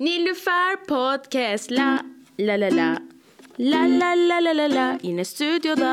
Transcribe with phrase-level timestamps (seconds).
[0.00, 2.00] Nilüfer Podcast la
[2.38, 2.98] la la la
[3.58, 5.92] La la la la la la yine stüdyoda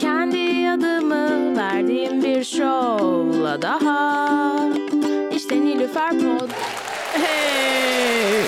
[0.00, 4.30] Kendi adımı verdiğim bir şovla daha
[5.36, 6.50] İşte Nilüfer Pod
[7.12, 8.42] Hey!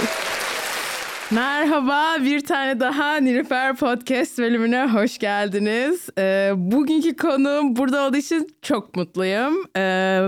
[1.30, 6.08] Merhaba, bir tane daha Nilüfer Podcast bölümüne hoş geldiniz.
[6.18, 9.64] Ee, bugünkü konuğum burada olduğu için çok mutluyum.
[9.76, 9.80] Ee,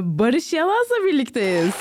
[0.02, 1.74] Barış Yalaz'la birlikteyiz.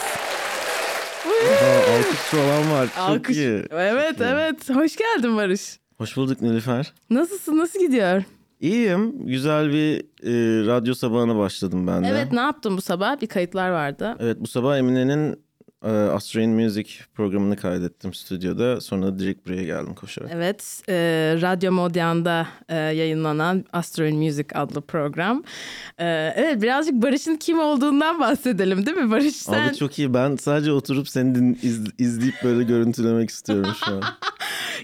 [1.26, 2.88] Aa, alkışçı olan var.
[2.88, 3.38] Çok Alkış.
[3.38, 3.64] iyi.
[3.72, 4.30] Evet, Çok iyi.
[4.30, 4.70] evet.
[4.70, 5.80] Hoş geldin Barış.
[5.98, 6.94] Hoş bulduk Nilüfer.
[7.10, 8.24] Nasılsın, nasıl gidiyor?
[8.60, 9.28] İyiyim.
[9.28, 12.08] Güzel bir e, radyo sabahına başladım ben de.
[12.08, 13.22] Evet, ne yaptın bu sabah?
[13.22, 14.16] Bir kayıtlar vardı.
[14.20, 15.44] Evet bu sabah Emine'nin
[15.84, 18.82] e, Australian Music programını kaydettim stüdyoda.
[18.82, 20.30] Sonra direkt buraya geldim koşarak.
[20.34, 20.94] Evet, e,
[21.42, 25.44] Radyo Modyan'da e, yayınlanan Astral Music adlı program.
[25.98, 29.36] E, evet, birazcık Barış'ın kim olduğundan bahsedelim değil mi Barış?
[29.36, 29.68] Sen...
[29.68, 30.14] Abi çok iyi.
[30.14, 34.04] Ben sadece oturup seni din- iz- izleyip böyle görüntülemek istiyorum şu an.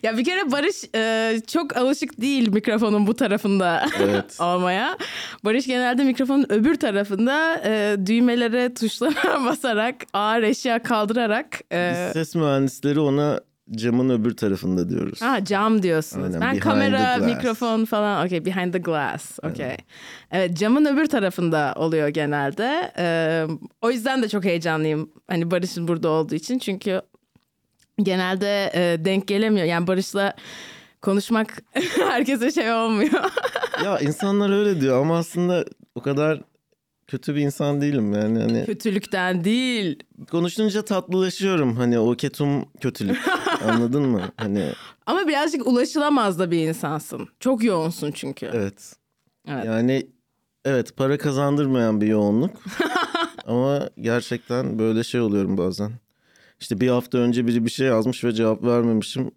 [0.03, 4.37] Ya bir kere Barış e, çok alışık değil mikrofonun bu tarafında Evet.
[4.41, 4.97] olmaya.
[5.45, 11.59] Barış genelde mikrofonun öbür tarafında e, düğmelere, tuşlara basarak, ağır eşya kaldırarak...
[11.71, 13.39] e, Biz ses mühendisleri ona
[13.71, 15.21] camın öbür tarafında diyoruz.
[15.21, 16.25] Ha cam diyorsunuz.
[16.25, 18.25] Aynen, ben kamera, mikrofon falan.
[18.25, 19.39] Okay, behind the glass.
[19.43, 19.77] Okay.
[20.31, 22.91] Evet, camın öbür tarafında oluyor genelde.
[22.97, 23.45] Ee,
[23.81, 25.09] o yüzden de çok heyecanlıyım.
[25.27, 26.59] Hani Barış'ın burada olduğu için.
[26.59, 27.01] Çünkü
[28.03, 29.65] genelde e, denk gelemiyor.
[29.65, 30.33] Yani Barış'la
[31.01, 31.63] konuşmak
[31.99, 33.31] herkese şey olmuyor.
[33.85, 36.41] ya insanlar öyle diyor ama aslında o kadar
[37.07, 38.39] kötü bir insan değilim yani.
[38.39, 39.99] Hani Kötülükten değil.
[40.31, 41.75] konuşunca tatlılaşıyorum.
[41.75, 43.17] Hani o ketum kötülük.
[43.67, 44.21] Anladın mı?
[44.37, 44.65] Hani
[45.05, 47.27] Ama birazcık ulaşılamaz da bir insansın.
[47.39, 48.49] Çok yoğunsun çünkü.
[48.53, 48.95] evet.
[49.47, 49.65] Evet.
[49.65, 50.07] Yani
[50.65, 52.51] evet para kazandırmayan bir yoğunluk.
[53.45, 55.91] Ama gerçekten böyle şey oluyorum bazen.
[56.59, 59.31] İşte bir hafta önce biri bir şey yazmış ve cevap vermemişim.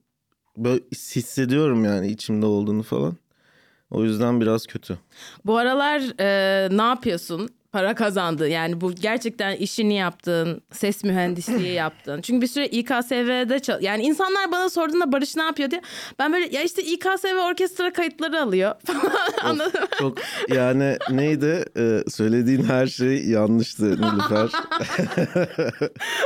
[0.57, 3.17] Böyle hissediyorum yani içimde olduğunu falan.
[3.91, 4.99] O yüzden biraz kötü.
[5.45, 7.49] Bu aralar e, ne yapıyorsun?
[7.73, 8.49] Para kazandı.
[8.49, 12.21] Yani bu gerçekten işini yaptın, ses mühendisliği yaptın.
[12.21, 13.83] Çünkü bir süre İKSV'de çal...
[13.83, 15.83] Yani insanlar bana sorduğunda Barış ne yapıyor diye.
[16.19, 19.57] Ben böyle ya işte İKSV orkestra kayıtları alıyor falan.
[19.57, 19.65] Mı?
[19.99, 20.19] Çok
[20.49, 21.65] yani neydi?
[21.79, 24.51] Ee, söylediğin her şey yanlıştı Nilüfer.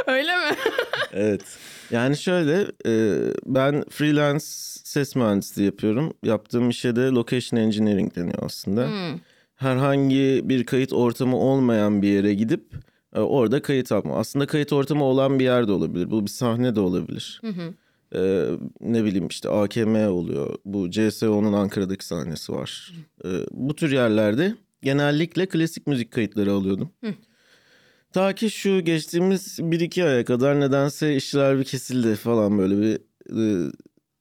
[0.06, 0.56] Öyle mi?
[1.12, 1.42] Evet.
[1.90, 4.44] Yani şöyle e, ben freelance
[4.84, 6.14] ses mühendisliği yapıyorum.
[6.22, 8.88] Yaptığım işe de location engineering deniyor aslında.
[9.56, 12.74] Herhangi bir kayıt ortamı olmayan bir yere gidip
[13.14, 14.18] e, orada kayıt yapma.
[14.18, 16.10] Aslında kayıt ortamı olan bir yer de olabilir.
[16.10, 17.40] Bu bir sahne de olabilir.
[18.14, 18.46] E,
[18.80, 20.54] ne bileyim işte AKM oluyor.
[20.64, 22.92] Bu CSO'nun Ankara'daki sahnesi var.
[23.24, 26.90] E, bu tür yerlerde genellikle klasik müzik kayıtları alıyordum.
[28.12, 32.98] Ta ki şu geçtiğimiz bir iki aya kadar nedense işler bir kesildi falan böyle bir
[33.36, 33.70] e,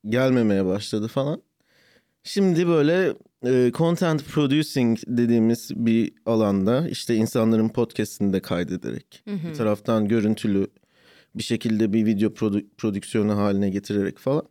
[0.10, 1.42] gelmemeye başladı falan.
[2.24, 3.14] Şimdi böyle
[3.74, 10.68] content producing dediğimiz bir alanda işte insanların podcast'ini de kaydederek bir taraftan görüntülü
[11.36, 14.44] bir şekilde bir video produ- prodüksiyonu haline getirerek falan.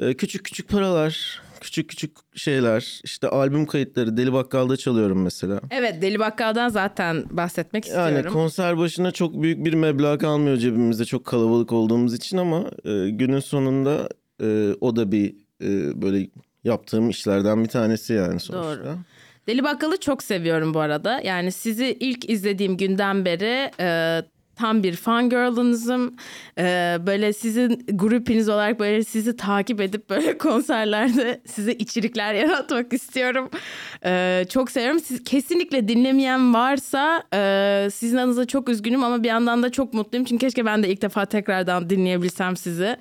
[0.00, 5.60] E, küçük küçük paralar, küçük küçük şeyler işte albüm kayıtları Deli Bakkal'da çalıyorum mesela.
[5.70, 8.32] Evet Deli Bakkal'dan zaten bahsetmek Yani istiyorum.
[8.32, 13.40] konser başına çok büyük bir meblağ kalmıyor cebimizde çok kalabalık olduğumuz için ama e, günün
[13.40, 14.08] sonunda
[14.42, 16.28] e, o da bir e, böyle
[16.66, 18.84] yaptığım işlerden bir tanesi yani sonuçta.
[18.84, 18.96] Doğru.
[19.46, 21.20] Deli Bakkal'ı çok seviyorum bu arada.
[21.24, 24.22] Yani sizi ilk izlediğim günden beri e,
[24.56, 26.16] tam bir fangirl'ınızım.
[26.58, 33.50] E, böyle sizin grupiniz olarak böyle sizi takip edip böyle konserlerde size içerikler yaratmak istiyorum.
[34.04, 35.00] E, çok seviyorum.
[35.00, 40.24] Siz, kesinlikle dinlemeyen varsa e, sizin adınıza çok üzgünüm ama bir yandan da çok mutluyum.
[40.24, 42.96] Çünkü keşke ben de ilk defa tekrardan dinleyebilsem sizi.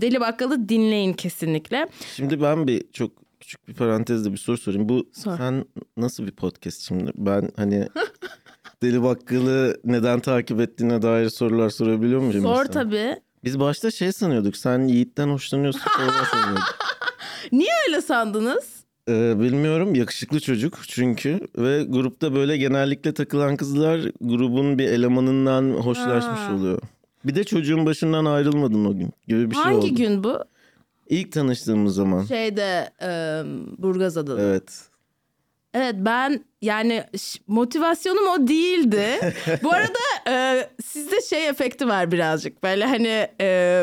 [0.00, 1.88] Deli Bakkal'ı dinleyin kesinlikle.
[2.16, 4.88] Şimdi ben bir çok küçük bir parantezde bir soru sorayım.
[4.88, 5.36] Bu Sor.
[5.36, 5.64] sen
[5.96, 7.10] nasıl bir podcast şimdi?
[7.14, 7.88] Ben hani
[8.82, 12.42] Deli Bakkal'ı neden takip ettiğine dair sorular sorabiliyor muyum?
[12.42, 12.70] Sor sana?
[12.70, 13.16] tabii.
[13.44, 14.56] Biz başta şey sanıyorduk.
[14.56, 16.64] Sen Yiğit'ten hoşlanıyorsun falan sanıyorduk.
[17.52, 18.64] Niye öyle sandınız?
[19.08, 26.40] Ee, bilmiyorum yakışıklı çocuk çünkü ve grupta böyle genellikle takılan kızlar grubun bir elemanından hoşlaşmış
[26.40, 26.54] Ha.
[26.54, 26.78] oluyor.
[27.24, 29.94] Bir de çocuğun başından ayrılmadın o gün gibi bir şey Hangi oldu.
[29.94, 30.38] gün bu?
[31.08, 32.24] İlk tanıştığımız zaman.
[32.24, 33.42] Şeyde e,
[33.78, 34.40] Burgazada'da.
[34.42, 34.80] Evet.
[35.76, 35.94] Evet.
[35.98, 37.04] ben yani
[37.46, 39.34] motivasyonum o değildi.
[39.62, 42.62] bu arada e, sizde şey efekti var birazcık.
[42.62, 43.82] Böyle hani e,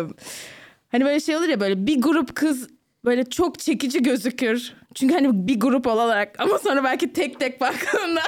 [0.91, 2.67] hani böyle şey olur ya böyle bir grup kız
[3.05, 4.73] böyle çok çekici gözükür.
[4.95, 8.21] Çünkü hani bir grup olarak ama sonra belki tek tek baktığında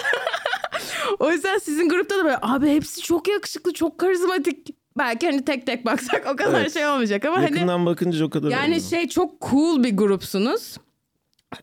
[1.20, 5.66] o yüzden sizin grupta da böyle abi hepsi çok yakışıklı, çok karizmatik belki hani tek
[5.66, 6.74] tek baksak o kadar Evet.
[6.74, 8.82] şey olmayacak ama hani Yakından bakınca o kadar yani olmuyor.
[8.90, 10.78] şey çok cool bir grupsunuz.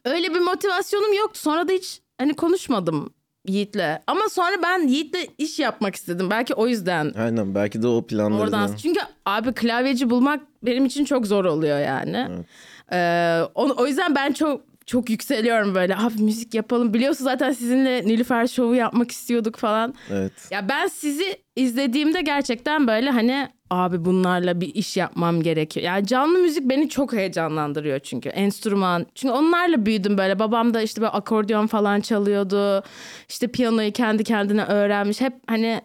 [0.05, 1.41] Öyle bir motivasyonum yoktu.
[1.41, 3.15] Sonra da hiç hani konuşmadım
[3.49, 4.01] Yiğit'le.
[4.07, 6.31] Ama sonra ben Yiğit'le iş yapmak istedim.
[6.31, 8.69] Belki o yüzden Aynen belki de o planları oradan.
[8.73, 12.27] da- Çünkü abi klavyeci bulmak benim için çok zor oluyor yani.
[12.31, 12.47] Evet.
[12.93, 15.97] Ee, o, o yüzden ben çok çok yükseliyorum böyle.
[15.97, 16.95] Abi müzik yapalım.
[16.95, 19.95] Biliyorsun zaten sizinle Nilüfer Show'u yapmak istiyorduk falan.
[20.11, 20.33] Evet.
[20.51, 25.87] Ya ben sizi izlediğimde gerçekten böyle hani abi bunlarla bir iş yapmam gerekiyor.
[25.87, 28.29] Yani canlı müzik beni çok heyecanlandırıyor çünkü.
[28.29, 29.07] Enstrüman.
[29.15, 30.39] Çünkü onlarla büyüdüm böyle.
[30.39, 32.83] Babam da işte böyle akordeon falan çalıyordu.
[33.29, 35.21] İşte piyanoyu kendi kendine öğrenmiş.
[35.21, 35.81] Hep hani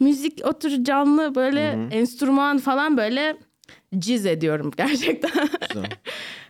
[0.00, 3.36] müzik otur canlı böyle enstrüman falan böyle
[3.98, 5.48] ciz ediyorum gerçekten.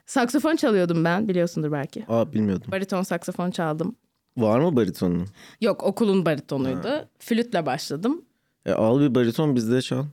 [0.06, 2.04] Saksafon çalıyordum ben biliyorsundur belki.
[2.08, 2.72] Aa bilmiyordum.
[2.72, 3.96] Bariton saksafon çaldım.
[4.36, 5.26] Var mı baritonun?
[5.60, 7.08] Yok okulun baritonuydu.
[7.18, 8.24] Flütle başladım.
[8.66, 10.04] E, al bir bariton bizde çal.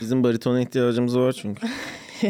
[0.00, 1.66] Bizim baritona ihtiyacımız var çünkü.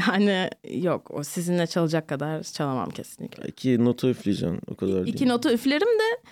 [0.09, 3.49] Yani yok o sizinle çalacak kadar çalamam kesinlikle.
[3.49, 5.15] İki nota üfleyeceksin o kadar değil.
[5.15, 6.29] İki notu üflerim de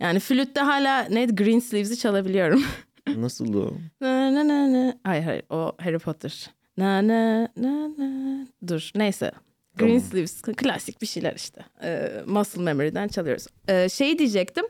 [0.00, 2.62] yani flütte hala neydi Green Sleeves'i çalabiliyorum.
[3.16, 3.70] Nasıl o?
[4.00, 4.94] na na na na.
[5.04, 6.50] Hayır hayır o Harry Potter.
[6.76, 8.46] Na na na na.
[8.68, 9.32] Dur neyse.
[9.76, 10.10] Green Tamam.
[10.10, 11.64] Sleeves klasik bir şeyler işte.
[11.82, 13.46] Ee, Muscle Memory'den çalıyoruz.
[13.68, 14.64] Ee, şey diyecektim.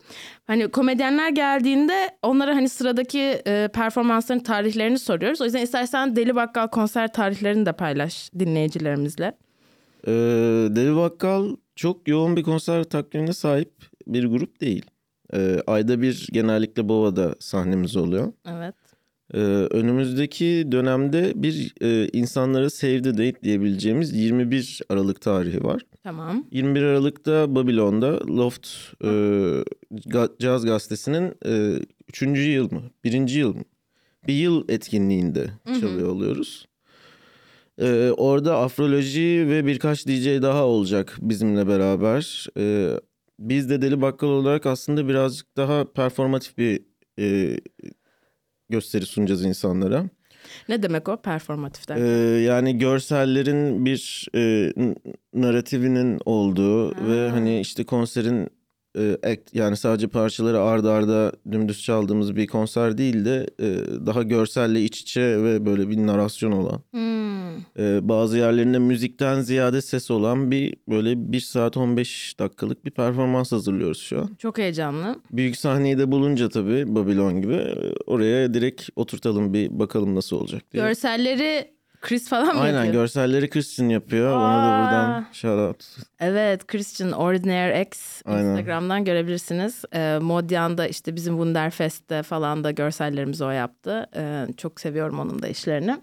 [0.47, 5.41] Hani komedyenler geldiğinde onlara hani sıradaki e, performansların tarihlerini soruyoruz.
[5.41, 9.37] O yüzden istersen Deli Bakkal konser tarihlerini de paylaş dinleyicilerimizle.
[10.07, 10.11] Ee,
[10.71, 13.73] Deli Bakkal çok yoğun bir konser takvimine sahip
[14.07, 14.87] bir grup değil.
[15.35, 18.33] Ee, ayda bir genellikle Bova'da sahnemiz oluyor.
[18.49, 18.75] Evet.
[19.35, 19.39] Ee,
[19.71, 25.83] önümüzdeki dönemde bir e, insanlara Save the Date diyebileceğimiz 21 Aralık tarihi var.
[26.05, 26.47] Tamam.
[26.51, 28.69] 21 Aralık'ta Babylon'da Loft
[29.05, 29.07] e,
[29.93, 31.35] Ga- Caz Gazetesi'nin
[32.09, 32.23] 3.
[32.23, 32.83] yıl mı?
[33.05, 33.29] 1.
[33.29, 33.63] yıl mı?
[34.27, 35.51] Bir yıl etkinliğinde
[35.81, 36.67] çalıyor oluyoruz.
[37.79, 42.47] E, orada Afroloji ve birkaç DJ daha olacak bizimle beraber.
[42.59, 42.91] E,
[43.39, 46.81] biz de Deli Bakkal olarak aslında birazcık daha performatif bir
[47.19, 47.57] e,
[48.71, 50.05] gösteri sunacağız insanlara.
[50.69, 52.39] Ne demek o performatif Ee, derken?
[52.43, 54.73] yani görsellerin bir e,
[55.35, 58.49] narratifinin olduğu ve hani işte konserin
[58.99, 63.67] e, act, yani sadece parçaları arda arda dümdüz çaldığımız bir konser değil de e,
[64.07, 67.20] daha görselle iç içe ve böyle bir narasyon olan Hmm.
[67.79, 73.53] E, bazı yerlerinde müzikten ziyade ses olan bir böyle 1 saat 15 dakikalık bir performans
[73.53, 74.31] hazırlıyoruz şu an.
[74.39, 75.17] Çok heyecanlı.
[75.33, 77.75] Büyük sahneyi de bulunca tabii Babylon gibi e,
[78.07, 80.83] oraya direkt oturtalım bir bakalım nasıl olacak diye.
[80.85, 82.95] Görselleri Chris falan mı Aynen yapıyor?
[82.95, 84.33] görselleri Christian yapıyor.
[84.37, 84.83] Ona da Aa.
[84.83, 85.85] buradan shout out.
[86.21, 88.45] Evet Christian Ordinary X Aynen.
[88.51, 89.85] Instagram'dan görebilirsiniz.
[89.95, 94.07] Ee, Modyan'da işte bizim Wunderfest'te falan da görsellerimizi o yaptı.
[94.17, 95.97] Ee, çok seviyorum onun da işlerini.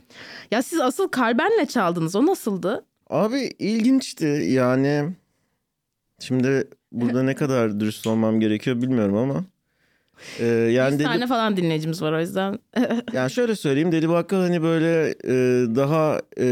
[0.52, 2.16] Ya siz asıl Kalben'le çaldınız.
[2.16, 2.86] O nasıldı?
[3.10, 5.16] Abi ilginçti yani.
[6.20, 9.44] Şimdi burada ne kadar dürüst olmam gerekiyor bilmiyorum ama.
[10.40, 12.60] Ee, yani Bir dedi, tane falan dinleyicimiz var o yüzden.
[13.14, 15.36] yani şöyle söyleyeyim Deli Bakkal hani böyle e,
[15.76, 16.48] daha e,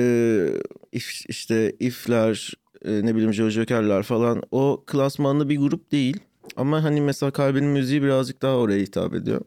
[0.91, 2.53] if, işte ifler
[2.85, 6.17] e, ne bileyim Joker'ler falan o klasmanlı bir grup değil.
[6.55, 9.41] Ama hani mesela Kalbinin müziği birazcık daha oraya hitap ediyor.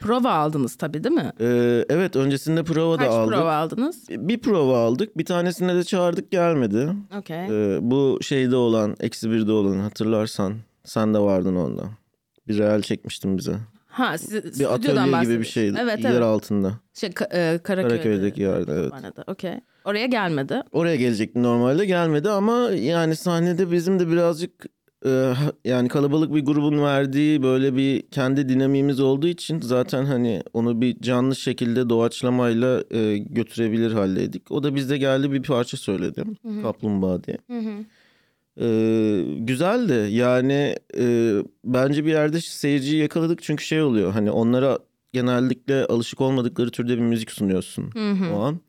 [0.00, 1.32] prova aldınız tabii değil mi?
[1.40, 3.34] Ee, evet öncesinde prova Kaç da aldık.
[3.34, 4.08] prova aldınız?
[4.10, 5.18] Bir prova aldık.
[5.18, 6.88] Bir tanesine de çağırdık gelmedi.
[7.18, 7.36] Okey.
[7.44, 10.54] Ee, bu şeyde olan, eksi birde olan hatırlarsan.
[10.84, 11.82] Sen de vardın onda.
[12.48, 13.56] Bir real çekmiştin bize.
[13.86, 15.78] Ha siz Bir atölye gibi bir şeydi.
[15.80, 16.22] Evet Yer evet.
[16.22, 16.80] altında.
[16.94, 18.02] Şey, Ka- e, Karaköy'de.
[18.02, 18.92] Karaköy'deki yerde evet.
[19.26, 19.54] Okey.
[19.84, 20.62] Oraya gelmedi.
[20.72, 24.66] Oraya gelecekti normalde gelmedi ama yani sahnede bizim de birazcık
[25.06, 25.32] e,
[25.64, 31.00] yani kalabalık bir grubun verdiği böyle bir kendi dinamiğimiz olduğu için zaten hani onu bir
[31.00, 34.52] canlı şekilde doğaçlamayla e, götürebilir haldeydik.
[34.52, 36.24] O da bizde geldi bir parça söyledi.
[36.62, 37.38] Kaplumbağa diye.
[37.50, 37.72] Hı hı.
[38.60, 41.34] Ee, güzeldi yani e,
[41.64, 44.78] bence bir yerde seyirciyi yakaladık çünkü şey oluyor hani onlara
[45.12, 48.34] genellikle alışık olmadıkları türde bir müzik sunuyorsun Hı hı.
[48.34, 48.60] o an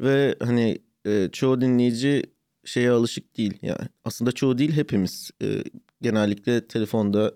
[0.00, 2.22] ve hani e, çoğu dinleyici
[2.64, 5.46] şeye alışık değil yani aslında çoğu değil hepimiz e,
[6.02, 7.34] genellikle telefonda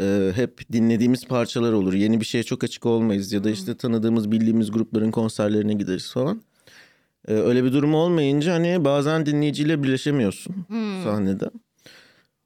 [0.00, 4.30] e, hep dinlediğimiz parçalar olur yeni bir şeye çok açık olmayız ya da işte tanıdığımız
[4.30, 6.42] bildiğimiz grupların konserlerine gideriz falan.
[7.28, 11.02] Ee, öyle bir durum olmayınca hani bazen dinleyiciyle birleşemiyorsun Hmm.
[11.04, 11.50] sahnede.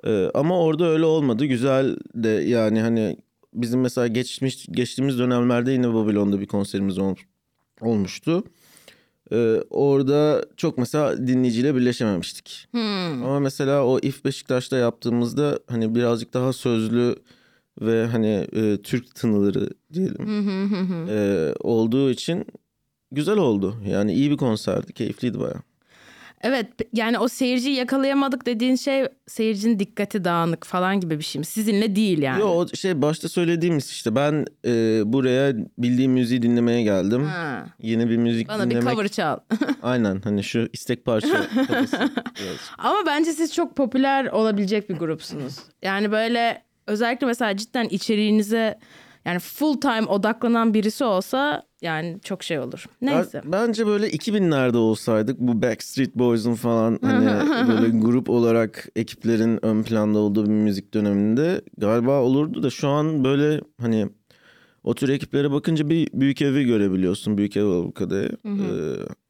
[0.05, 1.45] Ee, ama orada öyle olmadı.
[1.45, 3.17] Güzel de yani hani
[3.55, 7.15] bizim mesela geçmiş geçtiğimiz dönemlerde yine Babylon'da bir konserimiz ol-
[7.81, 8.45] olmuştu.
[9.33, 12.69] Ee, orada çok mesela dinleyiciyle birleşememiştik.
[12.71, 13.25] Hmm.
[13.25, 17.17] Ama mesela o İF Beşiktaş'ta yaptığımızda hani birazcık daha sözlü
[17.81, 20.27] ve hani e, Türk tınıları diyelim
[21.09, 22.47] e, olduğu için
[23.13, 23.77] güzel oldu.
[23.87, 24.93] Yani iyi bir konserdi.
[24.93, 25.63] Keyifliydi bayağı.
[26.43, 31.45] Evet yani o seyirciyi yakalayamadık dediğin şey seyircinin dikkati dağınık falan gibi bir şey mi?
[31.45, 32.41] Sizinle değil yani.
[32.41, 37.25] Yo o şey başta söylediğimiz işte ben e, buraya bildiğim müziği dinlemeye geldim.
[37.25, 37.67] Ha.
[37.83, 38.87] Yeni bir müzik Bana dinlemek.
[38.87, 39.39] bir cover çal.
[39.83, 41.29] Aynen hani şu istek parça.
[42.79, 45.59] Ama bence siz çok popüler olabilecek bir grupsunuz.
[45.83, 48.79] Yani böyle özellikle mesela cidden içeriğinize
[49.25, 52.85] yani full time odaklanan birisi olsa yani çok şey olur.
[53.03, 53.41] Neyse.
[53.45, 57.27] Ben- Bence böyle 2000'lerde olsaydık bu Backstreet Boys'un falan hani
[57.69, 63.25] böyle grup olarak ekiplerin ön planda olduğu bir müzik döneminde galiba olurdu da şu an
[63.25, 64.09] böyle hani
[64.85, 67.39] o tür ekiplere bakınca bir büyük evi görebiliyorsun.
[67.39, 68.31] Büyük ev avukadayı.
[68.47, 68.61] Ee,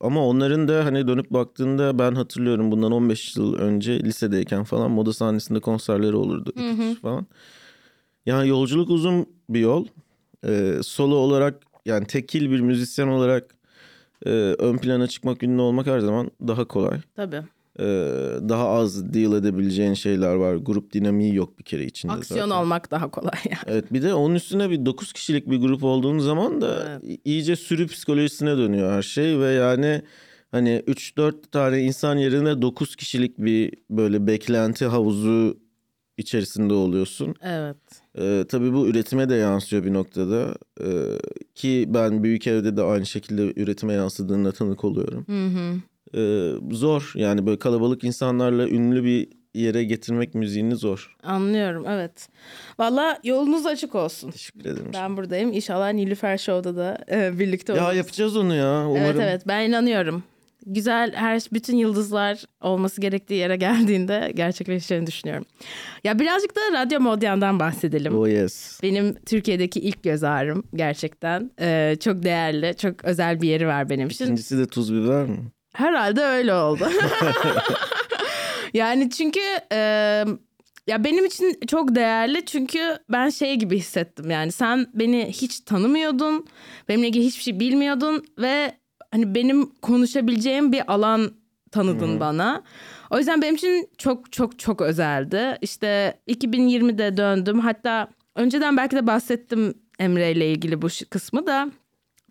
[0.01, 5.13] ama onların da hani dönüp baktığında ben hatırlıyorum bundan 15 yıl önce lisedeyken falan moda
[5.13, 6.53] sahnesinde konserleri olurdu.
[7.03, 7.27] falan.
[8.27, 9.87] Yani yolculuk uzun bir yol.
[10.47, 13.55] Ee, solo olarak yani tekil bir müzisyen olarak
[14.27, 16.99] e, ön plana çıkmak, ünlü olmak her zaman daha kolay.
[17.17, 17.43] Tabii.
[17.81, 17.85] Ee,
[18.49, 20.55] daha az deal edebileceğin şeyler var.
[20.55, 22.63] Grup dinamiği yok bir kere içinde Aksiyon zaten.
[22.63, 23.63] olmak daha kolay yani.
[23.67, 27.87] Evet bir de onun üstüne bir 9 kişilik bir grup olduğun zaman da iyice sürü
[27.87, 30.03] psikolojisine dönüyor her şey ve yani
[30.51, 35.59] hani 3-4 tane insan yerine 9 kişilik bir böyle beklenti havuzu
[36.19, 37.35] içerisinde oluyorsun.
[37.43, 37.77] Evet.
[38.19, 40.55] Ee, tabii bu üretime de yansıyor bir noktada.
[40.81, 40.87] Ee,
[41.55, 45.25] ki ben büyük evde de aynı şekilde üretime yansıdığına tanık oluyorum.
[45.29, 45.75] Hı hı.
[46.15, 51.17] Ee, zor yani böyle kalabalık insanlarla ünlü bir yere getirmek müziğini zor.
[51.23, 52.29] Anlıyorum evet.
[52.79, 54.31] Valla yolunuz açık olsun.
[54.31, 54.91] Teşekkür ederim.
[54.95, 55.53] Ben buradayım.
[55.53, 57.97] İnşallah Nilüfer Show'da da e, birlikte Ya oluruz.
[57.97, 59.05] yapacağız onu ya umarım.
[59.05, 60.23] Evet evet ben inanıyorum.
[60.71, 65.45] Güzel her bütün yıldızlar olması gerektiği yere geldiğinde gerçekleşeceğini düşünüyorum.
[66.05, 68.19] Ya birazcık da Radyo Modyan'dan bahsedelim.
[68.19, 68.81] Oh yes.
[68.83, 71.51] Benim Türkiye'deki ilk göz ağrım gerçekten.
[71.61, 74.25] Ee, çok değerli, çok özel bir yeri var benim için.
[74.25, 75.39] İkincisi de tuz biber mi?
[75.75, 76.89] Herhalde öyle oldu.
[78.75, 79.41] yani çünkü
[79.73, 79.77] e,
[80.87, 86.47] ya benim için çok değerli çünkü ben şey gibi hissettim yani sen beni hiç tanımıyordun
[86.89, 88.73] benimle ilgili hiçbir şey bilmiyordun ve
[89.11, 91.31] hani benim konuşabileceğim bir alan
[91.71, 92.63] tanıdın bana.
[93.11, 95.59] O yüzden benim için çok çok çok özeldi.
[95.63, 97.61] İşte 2020'de döndüm.
[97.61, 101.71] Hatta önceden belki de bahsettim Emre ile ilgili bu kısmı da.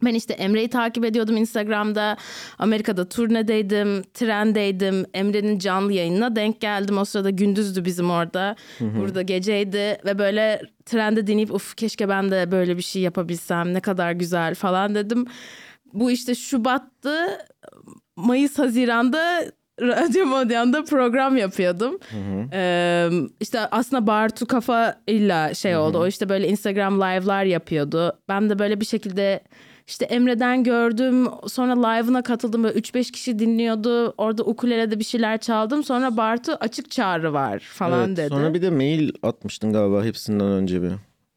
[0.05, 2.17] Ben işte Emre'yi takip ediyordum Instagram'da.
[2.59, 5.05] Amerika'da turnedeydim, trendeydim.
[5.13, 6.97] Emre'nin canlı yayınına denk geldim.
[6.97, 8.55] O sırada gündüzdü bizim orada.
[8.79, 13.79] Burada geceydi ve böyle trende dinleyip uf keşke ben de böyle bir şey yapabilsem ne
[13.79, 15.25] kadar güzel falan dedim.
[15.93, 17.15] Bu işte Şubat'tı.
[18.15, 19.45] Mayıs Haziran'da
[19.81, 21.97] Radyo Modyan'da program yapıyordum.
[22.53, 25.97] Ee, işte aslında Bartu Kafa illa şey oldu.
[25.97, 28.19] O işte böyle Instagram live'lar yapıyordu.
[28.29, 29.43] Ben de böyle bir şekilde
[29.87, 31.27] işte Emre'den gördüm.
[31.47, 32.63] Sonra live'ına katıldım.
[32.63, 34.13] Böyle 3-5 kişi dinliyordu.
[34.17, 35.83] Orada ukulelede bir şeyler çaldım.
[35.83, 38.29] Sonra Bartu açık çağrı var falan Evet, dedi.
[38.29, 40.91] Sonra bir de mail atmıştın galiba hepsinden önce bir.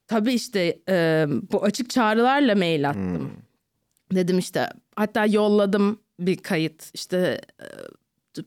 [0.09, 3.30] Tabii işte e, bu açık çağrılarla mail attım.
[4.14, 7.67] Dedim işte hatta yolladım bir kayıt işte e,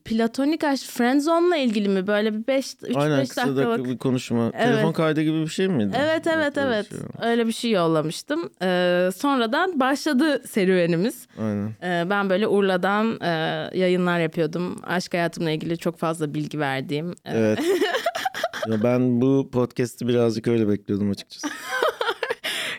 [0.04, 3.68] platonik aşk friendzone'la ilgili mi böyle bir 5 3 Aynen 5 kısa dakikalık.
[3.78, 4.50] dakika bir konuşma.
[4.54, 4.64] Evet.
[4.64, 5.96] Telefon kaydı gibi bir şey miydi?
[6.00, 6.98] Evet evet bir evet şey
[7.30, 8.50] öyle bir şey yollamıştım.
[8.62, 11.26] Ee, sonradan başladı serüvenimiz.
[11.38, 11.70] Aynen.
[11.82, 13.28] Ee, ben böyle Urla'dan e,
[13.78, 14.80] yayınlar yapıyordum.
[14.82, 17.10] Aşk hayatımla ilgili çok fazla bilgi verdiğim.
[17.10, 17.58] e, Evet.
[18.68, 21.48] ya ben bu podcast'i birazcık öyle bekliyordum açıkçası.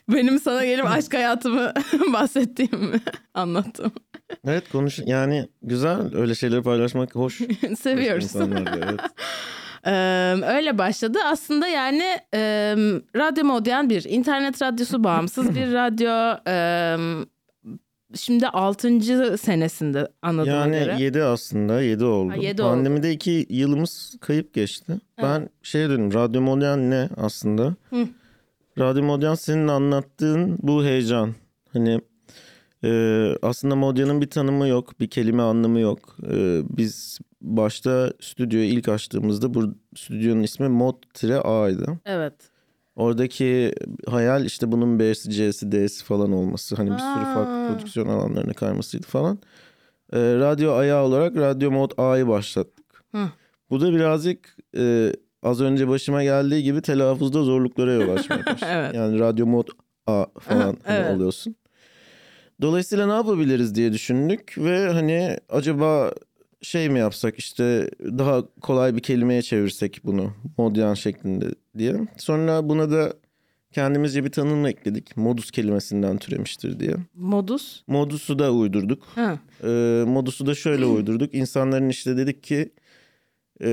[0.09, 1.73] Benim sana gelip aşk hayatımı
[2.13, 3.01] bahsettiğimi
[3.33, 3.91] anlattım.
[4.47, 7.41] Evet konuş yani güzel öyle şeyleri paylaşmak hoş.
[7.79, 8.35] Seviyoruz.
[8.35, 8.99] Evet.
[9.85, 11.19] Ee, öyle başladı.
[11.25, 12.39] Aslında yani e,
[13.15, 16.37] Radyo Modern bir internet radyosu bağımsız bir radyo.
[16.47, 16.55] E,
[18.15, 19.37] şimdi 6.
[19.37, 20.95] senesinde anladığıma Yani göre.
[20.99, 22.31] 7 aslında 7 oldu.
[22.31, 22.69] Ha, yedi oldu.
[22.71, 24.93] Pandemide 2 yılımız kayıp geçti.
[25.21, 27.75] Ben şey dedim Radyo Modern ne aslında?
[27.89, 28.07] Hı.
[28.79, 31.33] Radyo Modern senin anlattığın bu heyecan.
[31.73, 32.01] Hani
[32.83, 32.89] e,
[33.41, 36.17] aslında Modern'ın bir tanımı yok, bir kelime anlamı yok.
[36.31, 41.99] E, biz başta stüdyoyu ilk açtığımızda bu stüdyonun ismi Mod-A'ydı.
[42.05, 42.33] Evet.
[42.95, 43.73] Oradaki
[44.09, 46.75] hayal işte bunun B'si, C'si, D'si falan olması.
[46.75, 49.39] Hani bir sürü farklı prodüksiyon alanlarına kaymasıydı falan.
[50.13, 53.03] Ee, radyo ayağı olarak Radyo Mod A'yı başlattık.
[53.11, 53.29] Hı.
[53.69, 55.13] Bu da birazcık e,
[55.45, 58.43] az önce başıma geldiği gibi telaffuzda zorluklara yol başladı.
[58.65, 58.95] Evet.
[58.95, 59.67] Yani Radyo Mod
[60.07, 61.15] A falan Evet.
[61.15, 61.55] oluyorsun.
[62.61, 66.11] Dolayısıyla ne yapabiliriz diye düşündük ve hani acaba
[66.61, 71.45] şey mi yapsak işte daha kolay bir kelimeye çevirsek bunu modern şeklinde
[71.77, 71.95] diye.
[72.17, 73.13] Sonra buna da
[73.71, 75.17] kendimizce bir tanım ekledik.
[75.17, 76.95] Modus kelimesinden türemiştir diye.
[77.15, 77.81] Modus?
[77.87, 79.03] Modus'u da uydurduk.
[79.15, 79.39] Ha.
[79.63, 81.33] Ee, modus'u da şöyle uydurduk.
[81.35, 82.69] İnsanların işte dedik ki
[83.61, 83.67] e,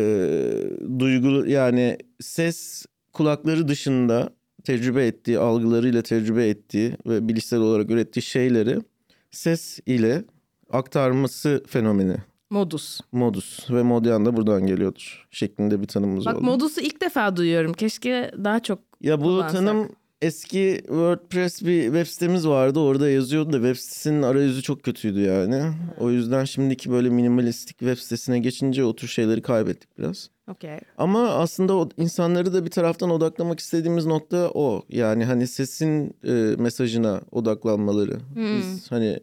[0.99, 4.31] duygu yani ses kulakları dışında
[4.65, 8.79] tecrübe ettiği, algılarıyla tecrübe ettiği ve bilişsel olarak ürettiği şeyleri
[9.31, 10.25] ses ile
[10.71, 12.17] aktarması fenomeni.
[12.51, 13.01] Modus.
[13.13, 16.45] Modus ve modyan da buradan geliyordur şeklinde bir tanımımız Bak oldu.
[16.45, 17.73] modus'u ilk defa duyuyorum.
[17.73, 19.53] Keşke daha çok Ya bu kullansak.
[19.61, 19.89] tanım
[20.23, 22.81] eski WordPress bir web sitemiz vardı.
[22.81, 25.63] Orada yazıyordu da web sitesinin arayüzü çok kötüydü yani.
[26.01, 30.31] O yüzden şimdiki böyle minimalistik web sitesine geçince o tür şeyleri kaybettik biraz.
[30.51, 30.79] Okey.
[30.99, 34.83] Ama aslında o insanları da bir taraftan odaklamak istediğimiz nokta o.
[34.89, 38.19] Yani hani sesin e, mesajına odaklanmaları.
[38.37, 39.21] Biz hani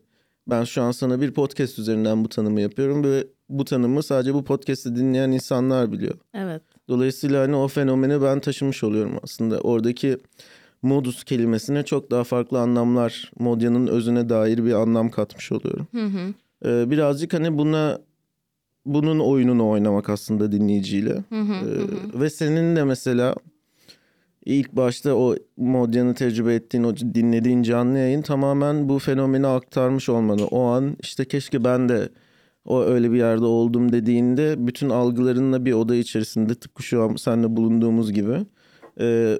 [0.47, 4.43] ben şu an sana bir podcast üzerinden bu tanımı yapıyorum ve bu tanımı sadece bu
[4.43, 6.15] podcast'i dinleyen insanlar biliyor.
[6.33, 6.61] Evet.
[6.87, 9.59] Dolayısıyla hani o fenomeni ben taşımış oluyorum aslında.
[9.59, 10.17] Oradaki
[10.81, 15.87] modus kelimesine çok daha farklı anlamlar, modyanın özüne dair bir anlam katmış oluyorum.
[15.91, 16.33] Hı hı.
[16.65, 17.99] Ee, birazcık hani buna
[18.85, 21.23] bunun oyununu oynamak aslında dinleyiciyle.
[21.29, 21.53] Hı hı.
[21.53, 23.35] Ee, ve senin de mesela
[24.45, 30.45] ilk başta o modyanı tecrübe ettiğin, o dinlediğin canlı yayın tamamen bu fenomeni aktarmış olmanı.
[30.45, 32.09] O an işte keşke ben de
[32.65, 37.55] o öyle bir yerde oldum dediğinde bütün algılarınla bir oda içerisinde tıpkı şu an seninle
[37.55, 38.45] bulunduğumuz gibi
[38.99, 39.39] e,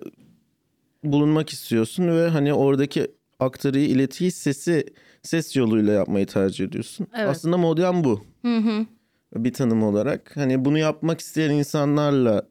[1.03, 4.85] bulunmak istiyorsun ve hani oradaki aktarıyı, iletiyi sesi
[5.23, 7.07] ses yoluyla yapmayı tercih ediyorsun.
[7.15, 7.29] Evet.
[7.29, 8.85] Aslında modyan bu Hı hı.
[9.35, 10.37] bir tanım olarak.
[10.37, 12.47] Hani bunu yapmak isteyen insanlarla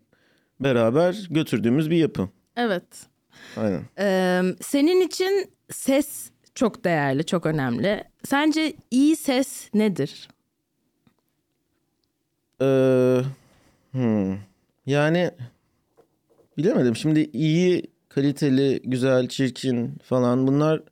[0.60, 2.28] beraber götürdüğümüz bir yapı.
[2.56, 3.06] Evet.
[3.56, 3.82] Aynen.
[3.98, 8.04] Ee, senin için ses çok değerli, çok önemli.
[8.24, 10.28] Sence iyi ses nedir?
[12.62, 13.20] Ee,
[13.92, 14.36] hmm.
[14.86, 15.30] Yani
[16.58, 16.96] bilemedim.
[16.96, 17.82] Şimdi iyi,
[18.18, 20.46] kaliteli, güzel, çirkin falan.
[20.46, 20.82] Bunlar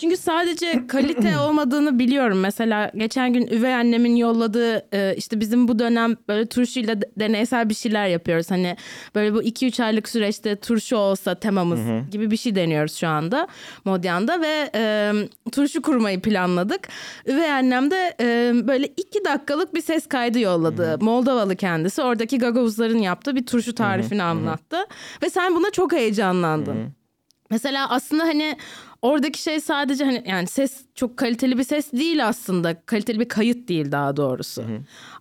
[0.00, 2.40] Çünkü sadece kalite olmadığını biliyorum.
[2.40, 7.68] Mesela geçen gün üvey annemin yolladığı e, işte bizim bu dönem böyle turşuyla de- deneysel
[7.68, 8.50] bir şeyler yapıyoruz.
[8.50, 8.76] Hani
[9.14, 13.48] böyle bu 2-3 aylık süreçte turşu olsa temamız gibi bir şey deniyoruz şu anda
[13.84, 15.12] Modyan'da ve e,
[15.52, 16.88] turşu kurmayı planladık.
[17.26, 20.98] Üvey annem de e, böyle 2 dakikalık bir ses kaydı yolladı.
[21.00, 22.02] Moldovalı kendisi.
[22.02, 24.76] Oradaki gagavuzların yaptığı bir turşu tarifini anlattı.
[25.22, 26.76] Ve sen buna çok heyecanlandın.
[27.50, 28.56] Mesela aslında hani
[29.02, 32.82] oradaki şey sadece hani yani ses çok kaliteli bir ses değil aslında.
[32.86, 34.64] Kaliteli bir kayıt değil daha doğrusu.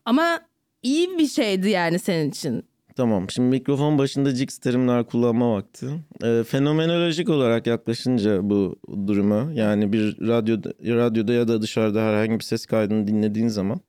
[0.06, 0.40] Ama
[0.84, 2.64] iyi bir şeydi yani senin için.
[2.96, 3.30] Tamam.
[3.30, 5.88] Şimdi mikrofon başında jigs terimler kullanma vakti.
[6.24, 8.76] Ee, fenomenolojik olarak yaklaşınca bu
[9.08, 13.80] duruma yani bir radyoda, radyoda ya da dışarıda herhangi bir ses kaydını dinlediğin zaman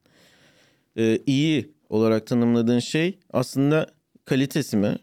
[0.98, 3.87] e, iyi olarak tanımladığın şey aslında
[4.24, 4.96] kalitesi mi?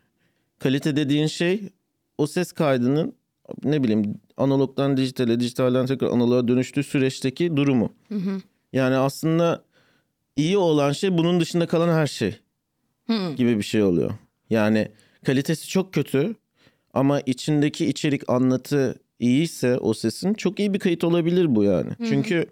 [0.60, 1.70] Kalite dediğin şey
[2.18, 3.16] o ses kaydının
[3.64, 7.94] ne bileyim analogdan dijitale, dijitalden tekrar analoğa dönüştüğü süreçteki durumu.
[8.74, 9.64] Yani aslında
[10.36, 12.36] iyi olan şey bunun dışında kalan her şey
[13.36, 14.12] gibi bir şey oluyor.
[14.50, 14.88] Yani
[15.26, 16.36] kalitesi çok kötü
[16.94, 21.90] ama içindeki içerik anlatı iyiyse o sesin çok iyi bir kayıt olabilir bu yani.
[22.10, 22.46] Çünkü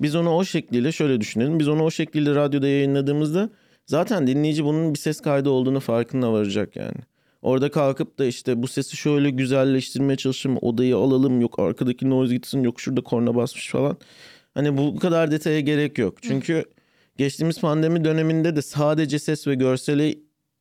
[0.00, 1.58] biz onu o şekliyle şöyle düşünelim.
[1.58, 3.50] Biz onu o şekliyle radyoda yayınladığımızda
[3.86, 6.98] zaten dinleyici bunun bir ses kaydı olduğunu farkına varacak yani.
[7.42, 10.58] Orada kalkıp da işte bu sesi şöyle güzelleştirmeye çalışırım.
[10.60, 13.96] Odayı alalım yok arkadaki noise gitsin yok şurada korna basmış falan.
[14.54, 16.22] Hani bu kadar detaya gerek yok.
[16.22, 16.64] Çünkü
[17.16, 20.14] geçtiğimiz pandemi döneminde de sadece ses ve görsele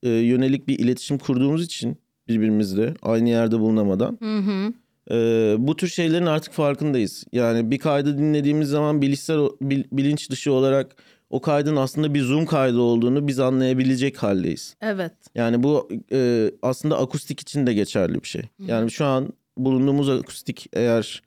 [0.04, 4.74] e, yönelik bir iletişim kurduğumuz için birbirimizle aynı yerde bulunamadan Hı hı.
[5.12, 7.24] e, bu tür şeylerin artık farkındayız.
[7.32, 10.96] Yani bir kaydı dinlediğimiz zaman bilişsel bilinç dışı olarak
[11.30, 14.76] o kaydın aslında bir zoom kaydı olduğunu biz anlayabilecek haldeyiz.
[14.82, 15.14] Evet.
[15.36, 18.42] Yani bu e, aslında akustik için de geçerli bir şey.
[18.60, 21.24] Yani şu an bulunduğumuz akustik eğer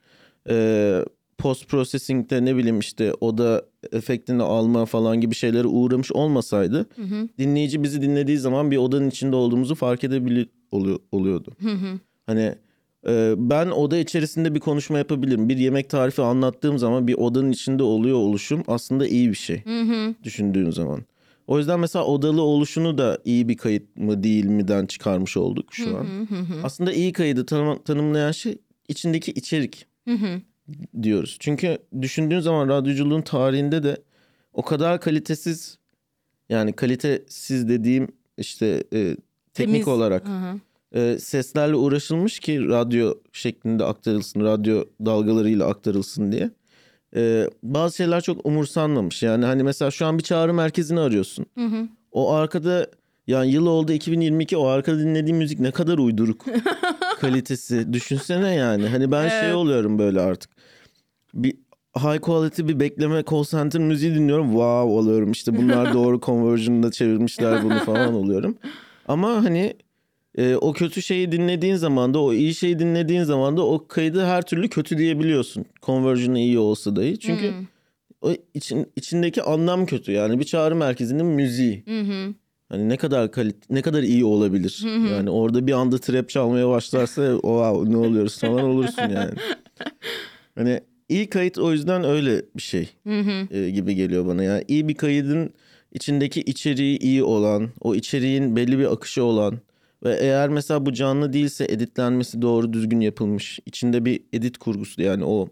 [0.48, 1.04] e,
[1.38, 6.86] post processing'de ne bileyim işte oda efektini alma falan gibi şeylere uğramış olmasaydı
[7.38, 11.56] dinleyici bizi dinlediği zaman bir odanın içinde olduğumuzu fark edebilir oluyor, oluyordu.
[12.26, 12.58] Hani e,
[13.36, 15.48] ben oda içerisinde bir konuşma yapabilirim.
[15.48, 19.62] Bir yemek tarifi anlattığım zaman bir odanın içinde oluyor oluşum aslında iyi bir şey
[20.24, 21.04] düşündüğün zaman.
[21.46, 25.96] O yüzden mesela odalı oluşunu da iyi bir kayıt mı değil mi'den çıkarmış olduk şu
[25.96, 26.06] an.
[26.62, 28.58] Aslında iyi kaydı tanım- tanımlayan şey
[28.88, 29.86] içindeki içerik
[31.02, 31.36] diyoruz.
[31.40, 33.96] Çünkü düşündüğün zaman radyoculuğun tarihinde de
[34.52, 35.78] o kadar kalitesiz
[36.48, 38.08] yani kalitesiz dediğim
[38.38, 39.16] işte e,
[39.54, 39.88] teknik Temiz.
[39.88, 40.60] olarak Hı hı.
[40.94, 46.50] E, seslerle uğraşılmış ki radyo şeklinde aktarılsın, radyo dalgalarıyla aktarılsın diye.
[47.16, 49.22] E, bazı şeyler çok umursanmamış.
[49.22, 51.46] Yani hani mesela şu an bir çağrı merkezini arıyorsun.
[52.12, 52.86] O arkada
[53.26, 56.44] yani yıl oldu 2022 o arkada dinlediğim müzik ne kadar uyduruk.
[57.20, 57.92] kalitesi.
[57.92, 58.88] Düşünsene yani.
[58.88, 59.54] Hani ben şey Evet.
[59.54, 60.50] oluyorum böyle artık.
[61.34, 61.54] Bir
[61.96, 64.46] high quality bir bekleme call center müziği dinliyorum.
[64.46, 65.32] Wow oluyorum.
[65.32, 68.58] İşte bunlar doğru conversion'da çevirmişler bunu falan oluyorum.
[69.08, 69.74] Ama hani
[70.38, 74.24] e, o kötü şeyi dinlediğin zaman da o iyi şeyi dinlediğin zaman da o kaydı
[74.24, 75.64] her türlü kötü diyebiliyorsun.
[75.82, 77.18] Conversion'ı iyi olsa dahi.
[77.18, 77.66] Çünkü Hmm.
[78.22, 80.12] o için, içindeki anlam kötü.
[80.12, 81.82] Yani bir çağrı merkezinin müziği.
[81.86, 82.34] Hı hı.
[82.68, 84.84] Hani ne kadar kalit ne kadar iyi olabilir.
[85.10, 89.30] Yani orada bir anda trap çalmaya başlarsa wow ne oluyoruz falan olursun yani.
[90.54, 93.56] Hani iyi kayıt o yüzden öyle bir şey Hı hı.
[93.56, 94.42] e, gibi geliyor bana.
[94.44, 95.50] Yani iyi bir kaydın
[95.92, 99.58] içindeki içeriği iyi olan, o içeriğin belli bir akışı olan
[100.04, 103.60] ve eğer mesela bu canlı değilse editlenmesi doğru düzgün yapılmış.
[103.66, 105.48] İçinde bir edit kurgusu yani o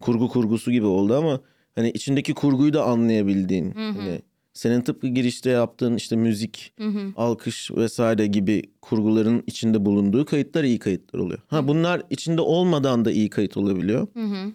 [0.00, 1.40] kurgu kurgusu gibi oldu ama
[1.74, 3.70] hani içindeki kurguyu da anlayabildiğin.
[3.70, 4.22] Hani
[4.52, 7.12] senin tıpkı girişte yaptığın işte müzik, Hı hı.
[7.16, 11.40] alkış vesaire gibi kurguların içinde bulunduğu kayıtlar iyi kayıtlar oluyor.
[11.46, 14.06] Ha bunlar içinde olmadan da iyi kayıt olabiliyor.
[14.14, 14.52] Hı hı.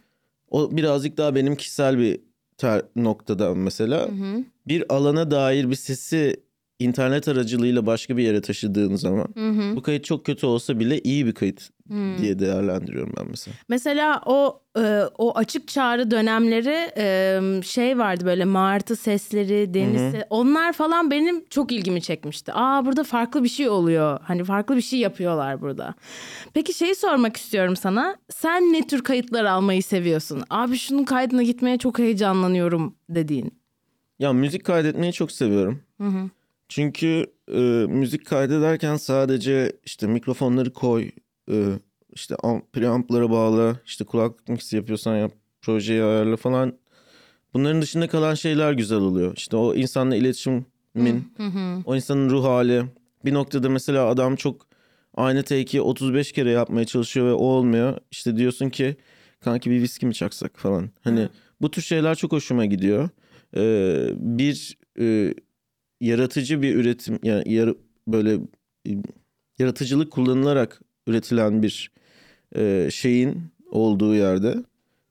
[0.49, 2.19] O birazcık daha benim kişisel bir
[2.57, 4.07] ter noktada mesela.
[4.07, 4.43] Hı hı.
[4.67, 6.43] Bir alana dair bir sesi
[6.83, 9.75] internet aracılığıyla başka bir yere taşıdığın zaman Hı hı.
[9.75, 12.17] bu kayıt çok kötü olsa bile iyi bir kayıt Hmm.
[12.17, 13.55] diye değerlendiriyorum ben mesela.
[13.69, 20.25] Mesela o e, o açık çağrı dönemleri e, şey vardı böyle martı sesleri, deniz se-
[20.29, 22.51] onlar falan benim çok ilgimi çekmişti.
[22.53, 24.19] Aa burada farklı bir şey oluyor.
[24.23, 25.93] Hani farklı bir şey yapıyorlar burada.
[26.53, 28.15] Peki şeyi sormak istiyorum sana.
[28.29, 30.43] Sen ne tür kayıtlar almayı seviyorsun?
[30.49, 33.53] Abi şunun kaydına gitmeye çok heyecanlanıyorum dediğin.
[34.19, 35.81] Ya müzik kaydetmeyi çok seviyorum.
[36.01, 36.29] Hı hı.
[36.69, 41.11] Çünkü e, müzik kaydederken sadece işte mikrofonları koy,
[41.51, 41.65] e,
[42.13, 46.73] işte am- preamplara bağla, işte kulaklık mixi yapıyorsan yap, projeyi ayarla falan.
[47.53, 49.33] Bunların dışında kalan şeyler güzel oluyor.
[49.37, 50.65] İşte o insanla iletişimin,
[51.85, 52.83] o insanın ruh hali.
[53.25, 54.67] Bir noktada mesela adam çok
[55.15, 57.97] aynı take'i 35 kere yapmaya çalışıyor ve o olmuyor.
[58.11, 58.95] İşte diyorsun ki
[59.39, 60.89] kanki bir viski mi çaksak falan.
[61.03, 61.29] Hani
[61.61, 63.09] bu tür şeyler çok hoşuma gidiyor.
[63.55, 65.33] Ee, bir e,
[66.07, 67.73] yaratıcı bir üretim yani yar,
[68.07, 68.33] böyle
[68.87, 68.91] e,
[69.59, 71.91] yaratıcılık kullanılarak üretilen bir
[72.55, 74.55] e, şeyin olduğu yerde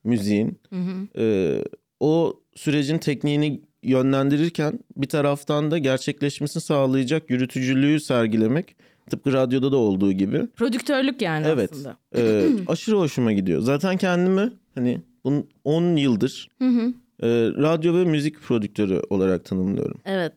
[0.03, 1.19] müziğin Hı hı.
[1.23, 1.57] e,
[1.99, 8.75] o sürecin tekniğini yönlendirirken bir taraftan da gerçekleşmesini sağlayacak yürütücülüğü sergilemek
[9.09, 11.69] tıpkı radyoda da olduğu gibi Prodüktörlük yani Evet.
[11.73, 11.97] aslında.
[12.17, 13.61] e, aşırı hoşuma gidiyor.
[13.61, 16.93] Zaten kendimi hani bunun 10 yıldır Hı hı.
[17.23, 17.27] e,
[17.61, 19.99] radyo ve müzik prodüktörü olarak tanımlıyorum.
[20.05, 20.33] Evet.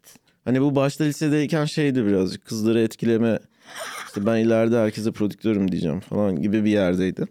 [0.47, 3.39] Hani bu başta lisedeyken şeydi birazcık kızları etkileme
[4.07, 7.27] işte ben ileride herkese prodüktörüm diyeceğim falan gibi bir yerdeydi.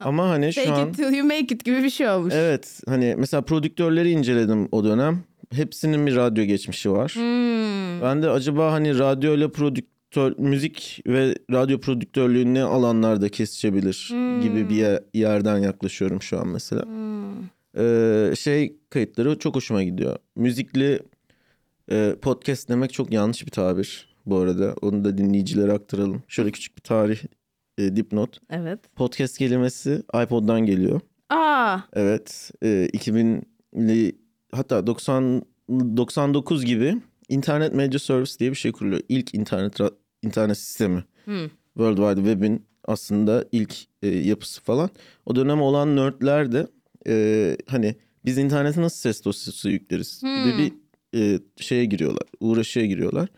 [0.00, 2.34] Ama hani şu Take an it till you make it gibi bir şey olmuş.
[2.36, 5.24] evet hani mesela prodüktörleri inceledim o dönem.
[5.52, 7.12] Hepsinin bir radyo geçmişi var.
[7.14, 8.02] Hmm.
[8.02, 14.08] Ben de acaba hani radyo ile prodüktör müzik ve radyo prodüktörlüğü ne alanlarda kesişebilir
[14.42, 16.82] gibi bir yer- yerden yaklaşıyorum şu an mesela.
[16.84, 17.26] Hmm.
[17.78, 20.16] Ee, şey kayıtları çok hoşuma gidiyor.
[20.36, 21.00] Müzikli
[21.90, 24.74] e, podcast demek çok yanlış bir tabir bu arada.
[24.82, 26.22] Onu da dinleyicilere aktaralım.
[26.28, 27.18] Şöyle küçük bir tarih
[27.78, 28.40] e, dipnot.
[28.50, 28.80] Evet.
[28.96, 31.00] Podcast kelimesi iPod'dan geliyor.
[31.30, 31.78] Aa.
[31.92, 32.50] Evet.
[32.62, 34.18] E, 2000'li
[34.52, 36.96] hatta 90 99 gibi
[37.28, 39.02] internet media service diye bir şey kuruluyor.
[39.08, 39.78] İlk internet
[40.22, 41.04] internet sistemi.
[41.24, 41.48] Hmm.
[41.74, 44.90] World Wide Web'in aslında ilk e, yapısı falan.
[45.26, 46.66] O dönem olan nerdler de
[47.08, 47.94] e, hani
[48.24, 50.72] biz internete nasıl ses dosyası yükleriz gibi bir
[51.16, 52.22] e, şeye giriyorlar.
[52.40, 53.28] Uğraşıya giriyorlar.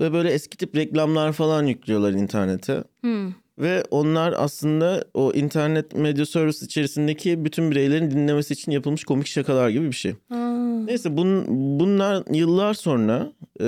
[0.00, 2.84] Ve böyle eski tip reklamlar falan yüklüyorlar internete.
[3.00, 3.32] Hmm.
[3.58, 9.68] Ve onlar aslında o internet medya service içerisindeki bütün bireylerin dinlemesi için yapılmış komik şakalar
[9.68, 10.14] gibi bir şey.
[10.30, 10.58] Aa.
[10.84, 11.44] Neyse bun,
[11.80, 13.66] bunlar yıllar sonra e,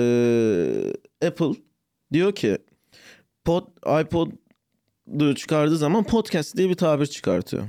[1.27, 1.51] Apple
[2.13, 2.57] diyor ki
[3.45, 3.67] pod,
[4.01, 7.63] iPod'u çıkardığı zaman podcast diye bir tabir çıkartıyor.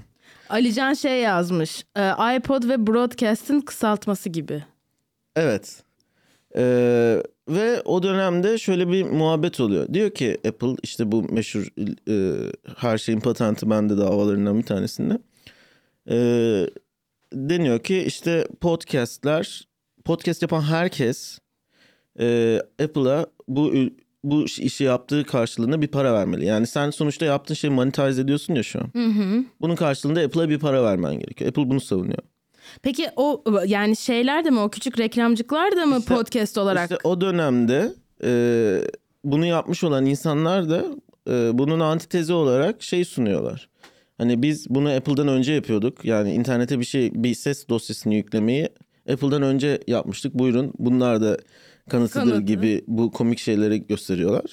[0.48, 1.84] Alican şey yazmış.
[1.96, 4.64] e, iPod ve broadcast'in kısaltması gibi.
[5.36, 5.82] Evet.
[6.56, 9.94] Ee, ve o dönemde şöyle bir muhabbet oluyor.
[9.94, 11.68] Diyor ki Apple işte bu meşhur
[12.08, 12.36] e,
[12.76, 15.18] her şeyin patenti bende davalarından bir tanesinde.
[16.10, 16.66] Ee,
[17.32, 19.68] deniyor ki işte podcastler
[20.04, 21.38] podcast yapan herkes
[22.20, 23.72] e, Apple'a bu
[24.24, 26.44] bu işi yaptığı karşılığında bir para vermeli.
[26.44, 28.90] Yani sen sonuçta yaptığın şeyi monetize ediyorsun ya şu an.
[28.92, 29.44] Hı hı.
[29.60, 31.48] Bunun karşılığında Apple'a bir para vermen gerekiyor.
[31.48, 32.22] Apple bunu savunuyor.
[32.82, 36.90] Peki o yani şeyler de mi o küçük reklamcıklar da mı İşte- podcast olarak?
[36.90, 37.92] İşte o dönemde
[38.24, 38.32] e,
[39.24, 40.84] bunu yapmış olan insanlar da
[41.30, 43.68] e, bunun antitezi olarak şey sunuyorlar.
[44.18, 46.04] Hani biz bunu Apple'dan önce yapıyorduk.
[46.04, 48.68] Yani internete bir şey bir ses dosyasını yüklemeyi
[49.12, 50.34] Apple'dan önce yapmıştık.
[50.34, 51.36] Buyurun bunlar da
[51.90, 52.40] kanıtıdır Kanıtı.
[52.40, 54.44] gibi bu komik şeyleri gösteriyorlar.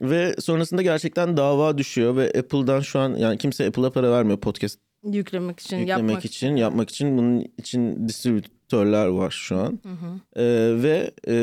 [0.00, 4.78] Ve sonrasında gerçekten dava düşüyor ve Apple'dan şu an yani kimse Apple'a para vermiyor podcast
[5.04, 9.78] Yüklemek için, yüklemek yapmak için, yapmak için bunun için distribütörler var şu an.
[9.82, 10.40] Hı hı.
[10.42, 11.36] Ee, ve e,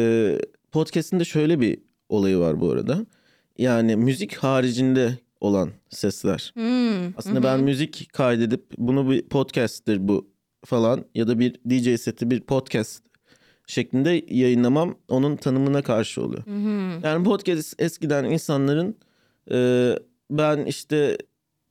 [0.71, 1.77] podcast'in de şöyle bir
[2.09, 3.05] olayı var bu arada.
[3.57, 6.51] Yani müzik haricinde olan sesler.
[6.53, 10.27] Hmm, Aslında ben müzik kaydedip bunu bir podcast'tir bu
[10.65, 13.03] falan ya da bir DJ seti bir podcast
[13.67, 16.45] şeklinde yayınlamam onun tanımına karşı oluyor.
[16.45, 16.99] hı hı.
[17.07, 18.97] Yani podcast eskiden insanların
[19.51, 19.91] e,
[20.31, 21.17] ben işte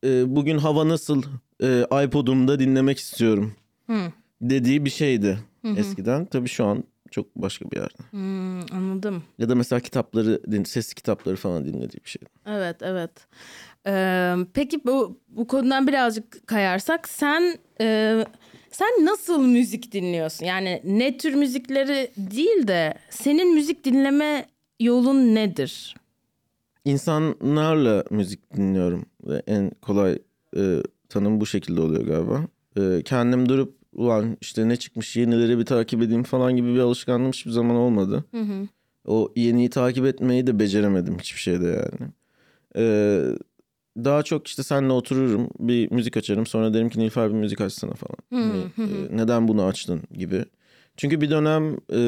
[0.05, 1.22] e, bugün hava nasıl
[1.62, 3.54] e, iPod'umda dinlemek istiyorum
[3.86, 4.12] Hı.
[4.40, 5.76] dediği bir şeydi Hı hı.
[5.78, 6.24] eskiden.
[6.26, 8.02] Tabii şu an çok başka bir yerde.
[8.10, 9.22] Hmm, anladım.
[9.38, 12.22] Ya da mesela kitapları, din- sesli kitapları falan dinlediği bir şey.
[12.46, 13.10] Evet, evet.
[13.86, 18.18] Ee, peki bu bu konudan birazcık kayarsak sen e,
[18.70, 20.46] sen nasıl müzik dinliyorsun?
[20.46, 24.46] Yani ne tür müzikleri değil de senin müzik dinleme
[24.80, 25.94] yolun nedir?
[26.84, 30.18] İnsanlarla müzik dinliyorum ve en kolay
[30.56, 32.46] e, tanım bu şekilde oluyor galiba.
[32.76, 37.32] E, kendim durup ulan işte ne çıkmış yenileri bir takip edeyim falan gibi bir alışkanlığım
[37.32, 38.24] hiçbir zaman olmadı.
[38.30, 38.68] Hı hı.
[39.06, 42.10] O yeniyi takip etmeyi de beceremedim hiçbir şeyde yani.
[42.76, 43.24] Ee,
[44.04, 47.92] daha çok işte seninle otururum bir müzik açarım sonra derim ki Nilüfer bir müzik açsana
[47.94, 48.16] falan.
[48.44, 49.06] Hı, Hani, hı hı.
[49.12, 50.44] e, neden bunu açtın gibi.
[50.96, 52.00] Çünkü bir dönem e,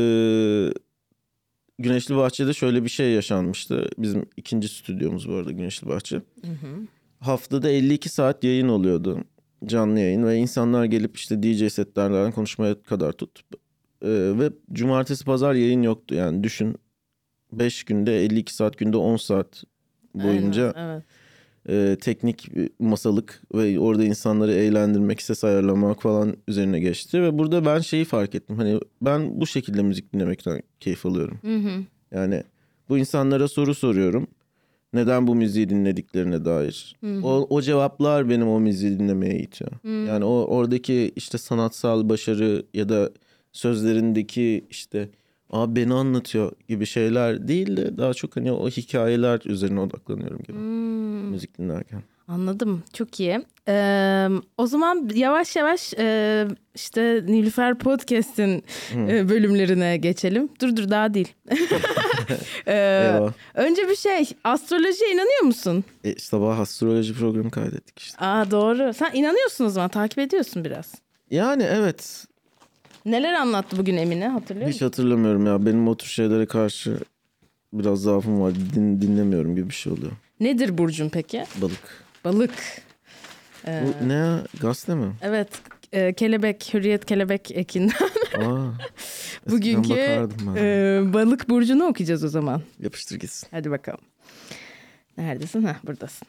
[1.78, 3.88] Güneşli Bahçe'de şöyle bir şey yaşanmıştı.
[3.98, 6.16] Bizim ikinci stüdyomuz bu arada Güneşli Bahçe.
[6.16, 6.66] Hı hı.
[7.20, 9.24] Haftada 52 saat yayın oluyordu.
[9.66, 13.40] Canlı yayın ve insanlar gelip işte DJ setlerden konuşmaya kadar tut.
[14.02, 16.76] Ee, ve cumartesi pazar yayın yoktu yani düşün
[17.52, 19.64] 5 günde 52 saat günde 10 saat
[20.14, 21.02] boyunca Evet,
[21.68, 27.22] e, teknik masalık ve orada insanları eğlendirmek, ses ayarlamak falan üzerine geçti.
[27.22, 28.56] Ve burada ben şeyi fark ettim.
[28.56, 31.38] Hani ben bu şekilde müzik dinlemekten keyif alıyorum.
[31.42, 31.84] Hı hı.
[32.10, 32.42] Yani
[32.88, 34.26] bu insanlara soru soruyorum.
[34.92, 36.96] Neden bu müziği dinlediklerine dair.
[37.22, 39.70] O, o cevaplar benim o müziği dinlemeye itiyor.
[39.84, 43.10] Yani o oradaki işte sanatsal başarı ya da
[43.52, 45.08] sözlerindeki işte
[45.50, 50.56] Aa beni anlatıyor gibi şeyler değil de daha çok hani o hikayeler üzerine odaklanıyorum gibi
[50.58, 52.02] Hmm, müzik dinlerken.
[52.30, 52.82] Anladım.
[52.92, 53.44] Çok iyi.
[53.68, 58.64] Ee, o zaman yavaş yavaş e, işte Nilüfer Podcast'in
[58.94, 60.48] e, bölümlerine geçelim.
[60.60, 61.28] Dur dur daha değil.
[62.66, 63.32] Ee, Eyvah.
[63.54, 65.84] önce bir şey astrolojiye inanıyor musun?
[66.04, 68.24] E, sabah astroloji programı kaydettik işte.
[68.24, 68.94] Aa doğru.
[68.94, 70.94] Sen inanıyorsun o zaman takip ediyorsun biraz.
[71.30, 72.24] Yani evet
[73.06, 74.86] Neler anlattı bugün Emine hatırlıyor hiç musun?
[74.86, 75.66] hatırlamıyorum ya.
[75.66, 76.98] Benim o tür şeylere karşı
[77.72, 78.52] biraz zaafım var.
[78.74, 80.12] Din, dinlemiyorum gibi bir şey oluyor.
[80.40, 81.44] Nedir burcun peki?
[81.62, 82.04] Balık.
[82.24, 82.54] Balık.
[83.66, 84.44] Ee, Bu ne ya?
[84.60, 85.12] Gazete mi?
[85.22, 85.48] evet
[85.92, 87.94] e, kelebek, hürriyet kelebek ekinden.
[88.38, 88.66] Aa,
[89.50, 89.94] Bugünkü
[90.56, 92.62] e, balık burcunu okuyacağız o zaman.
[92.78, 93.48] Yapıştır gitsin.
[93.50, 94.00] Hadi bakalım.
[95.18, 95.62] Neredesin?
[95.62, 96.28] Ha buradasın.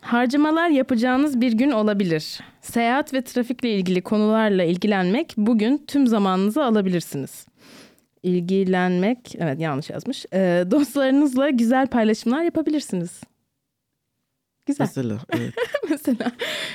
[0.00, 2.40] Harcamalar yapacağınız bir gün olabilir.
[2.62, 7.46] Seyahat ve trafikle ilgili konularla ilgilenmek bugün tüm zamanınızı alabilirsiniz.
[8.22, 10.26] İlgilenmek, evet yanlış yazmış.
[10.32, 13.20] Ee, dostlarınızla güzel paylaşımlar yapabilirsiniz.
[14.66, 15.54] Güzel Mesela evet.
[15.90, 16.32] mesela.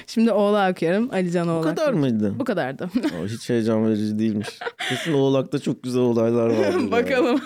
[0.07, 1.09] Şimdi Oğlak okuyorum.
[1.13, 1.63] Alican Bu Oğlak.
[1.77, 2.33] kadar mıydı?
[2.39, 2.83] Bu kadardı.
[2.83, 4.47] Aa, hiç heyecan verici değilmiş.
[4.89, 6.91] Kesin Oğlak'ta çok güzel olaylar var.
[6.91, 7.41] Bakalım.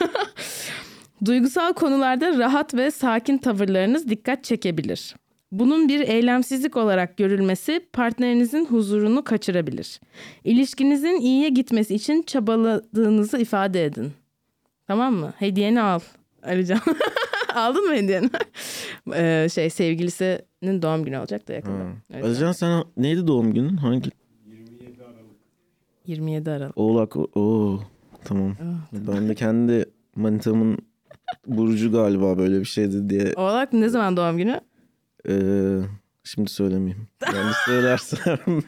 [1.25, 5.15] Duygusal konularda rahat ve sakin tavırlarınız dikkat çekebilir.
[5.51, 9.99] Bunun bir eylemsizlik olarak görülmesi partnerinizin huzurunu kaçırabilir.
[10.43, 14.11] İlişkinizin iyiye gitmesi için çabaladığınızı ifade edin.
[14.87, 15.33] Tamam mı?
[15.39, 15.99] Hediyeni al.
[16.43, 16.79] Alican.
[17.59, 18.29] Aldın mı hediyeni?
[19.15, 21.83] Ee, şey sevgilisinin doğum günü olacak da yakında.
[22.13, 22.23] Evet.
[22.25, 23.77] Alican sen neydi doğum günün?
[23.77, 24.09] Hangi?
[26.07, 26.77] 27 Aralık.
[26.77, 27.15] Oğlak.
[27.17, 27.79] o- Oo,
[28.25, 28.55] tamam.
[28.93, 29.85] Ben de kendi
[30.15, 30.77] manitamın
[31.47, 34.61] burcu galiba böyle bir şeydi diye Oğlak ne zaman doğum günü?
[35.29, 35.79] Ee,
[36.23, 37.07] şimdi söylemeyeyim.
[37.35, 38.37] Yanlış söylersem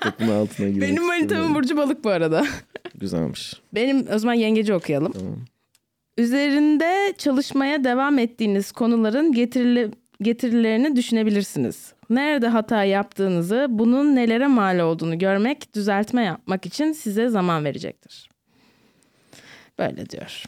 [0.00, 2.46] topun altına girmek Benim manitamın burcu balık bu arada.
[2.94, 3.60] Güzelmiş.
[3.74, 5.12] Benim o zaman yengeci okuyalım.
[5.12, 5.36] Tamam.
[6.18, 9.90] Üzerinde çalışmaya devam ettiğiniz konuların getirili,
[10.22, 11.92] getirilerini düşünebilirsiniz.
[12.10, 18.30] Nerede hata yaptığınızı, bunun nelere mal olduğunu görmek, düzeltme yapmak için size zaman verecektir.
[19.78, 20.44] Böyle diyor.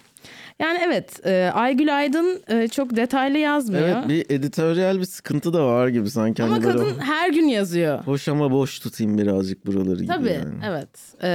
[0.59, 3.89] Yani evet, e, Aygül Aydın e, çok detaylı yazmıyor.
[3.89, 6.43] Evet bir editoryal bir sıkıntı da var gibi sanki.
[6.43, 8.05] ama hani böyle kadın her gün yazıyor.
[8.05, 10.55] hoş ama boş tutayım birazcık buraları gibi Tabii, yani.
[10.67, 10.89] evet.
[11.23, 11.29] E,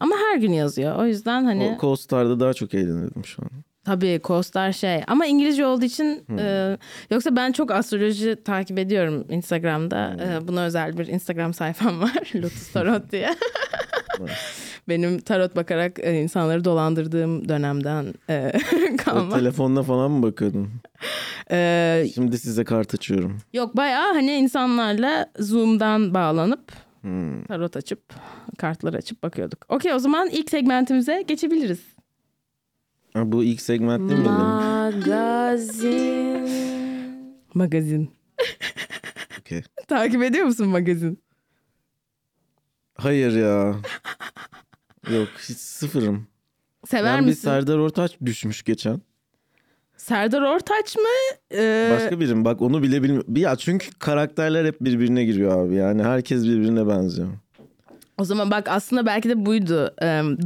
[0.00, 0.96] ama her gün yazıyor.
[0.96, 1.76] O yüzden hani...
[1.78, 3.50] O Co-Star'da daha çok eğlenirdim şu an.
[3.84, 6.38] Tabii Kostar şey ama İngilizce olduğu için Hmm.
[6.38, 6.78] e,
[7.10, 10.12] yoksa ben çok astroloji takip ediyorum Instagram'da.
[10.12, 10.20] Hmm.
[10.20, 12.30] E, buna özel bir Instagram sayfam var.
[12.34, 13.34] Lotus Tarot diye.
[14.88, 18.52] Benim tarot bakarak e, insanları dolandırdığım dönemden e,
[18.94, 19.34] O kalma.
[19.36, 20.68] telefonla falan mı bakıyordun?
[21.50, 23.38] E, Şimdi size kart açıyorum.
[23.52, 27.44] yok bayağı hani insanlarla Zoom'dan bağlanıp Hmm.
[27.44, 28.00] tarot açıp
[28.58, 29.58] kartlar açıp bakıyorduk.
[29.68, 31.80] Okey o zaman ilk segmentimize geçebiliriz.
[33.14, 34.30] Ha, bu ilk segment değil miydi?
[34.32, 36.48] Magazin.
[37.54, 38.10] Magazin.
[39.40, 39.62] Okey.
[39.88, 41.22] Takip ediyor musun magazin?
[42.94, 43.74] Hayır ya.
[45.16, 46.26] Yok hiç sıfırım.
[46.86, 47.42] Sever Yani bir misin?
[47.42, 49.00] Serdar Ortaç düşmüş geçen.
[49.96, 51.02] Serdar Ortaç mı?
[51.54, 53.36] Ee, Başka birim bak onu bile bilmiyorum.
[53.36, 55.74] Ya çünkü karakterler hep birbirine giriyor abi.
[55.74, 57.28] Yani herkes birbirine benziyor.
[58.18, 59.94] O zaman bak aslında belki de buydu.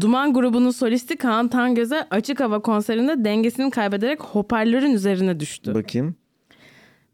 [0.00, 5.74] Duman grubunun solisti Kaan Tangöz'e açık hava konserinde dengesini kaybederek hoparlörün üzerine düştü.
[5.74, 6.16] Bakayım.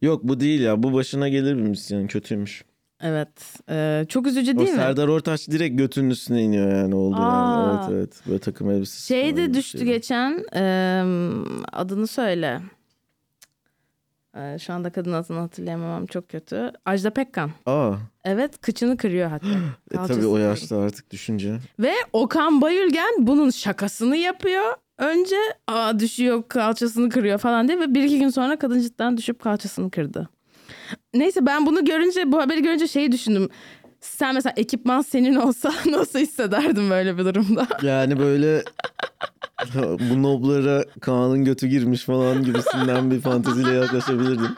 [0.03, 0.83] Yok bu değil ya.
[0.83, 2.07] Bu başına gelir bir müzisyen.
[2.07, 2.65] Kötüymüş.
[3.03, 3.61] Evet.
[3.71, 4.77] Ee, çok üzücü O değil mi?
[4.77, 7.23] Serdar Ortaç direkt götünün üstüne iniyor yani oldu Aa.
[7.23, 7.73] yani.
[7.73, 8.21] Evet evet.
[8.27, 9.07] Böyle takım elbisesi.
[9.07, 9.87] Şey de düştü şey.
[9.87, 10.45] geçen.
[10.55, 11.05] ee,
[11.73, 12.61] adını söyle.
[14.37, 16.73] Ee, şu anda kadın adını hatırlayamamam çok kötü.
[16.85, 17.51] Ajda Pekkan.
[17.66, 17.92] Aa.
[18.25, 19.47] Evet kıçını kırıyor hatta.
[19.92, 21.59] E, tabii o yaşta artık düşünce.
[21.79, 24.75] Ve Okan Bayülgen bunun şakasını yapıyor.
[24.99, 29.42] Önce aa düşüyor kalçasını kırıyor falan diye ve bir iki gün sonra kadın cidden düşüp
[29.42, 30.29] kalçasını kırdı.
[31.14, 33.49] Neyse ben bunu görünce bu haberi görünce şeyi düşündüm.
[34.01, 37.66] Sen mesela ekipman senin olsa nasıl hissederdin böyle bir durumda?
[37.83, 38.62] Yani böyle
[40.11, 44.51] bu noblara Kaan'ın götü girmiş falan gibisinden bir fanteziyle yaklaşabilirdim.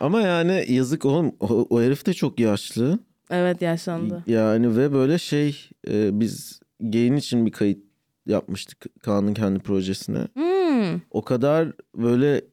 [0.00, 2.98] Ama yani yazık oğlum o, o herif de çok yaşlı.
[3.30, 4.24] evet yaşlandı.
[4.26, 7.84] Yani ve böyle şey e, biz Gain için bir kayıt
[8.26, 10.28] yapmıştık Kaan'ın kendi projesine.
[10.34, 11.00] Hmm.
[11.10, 12.44] O kadar böyle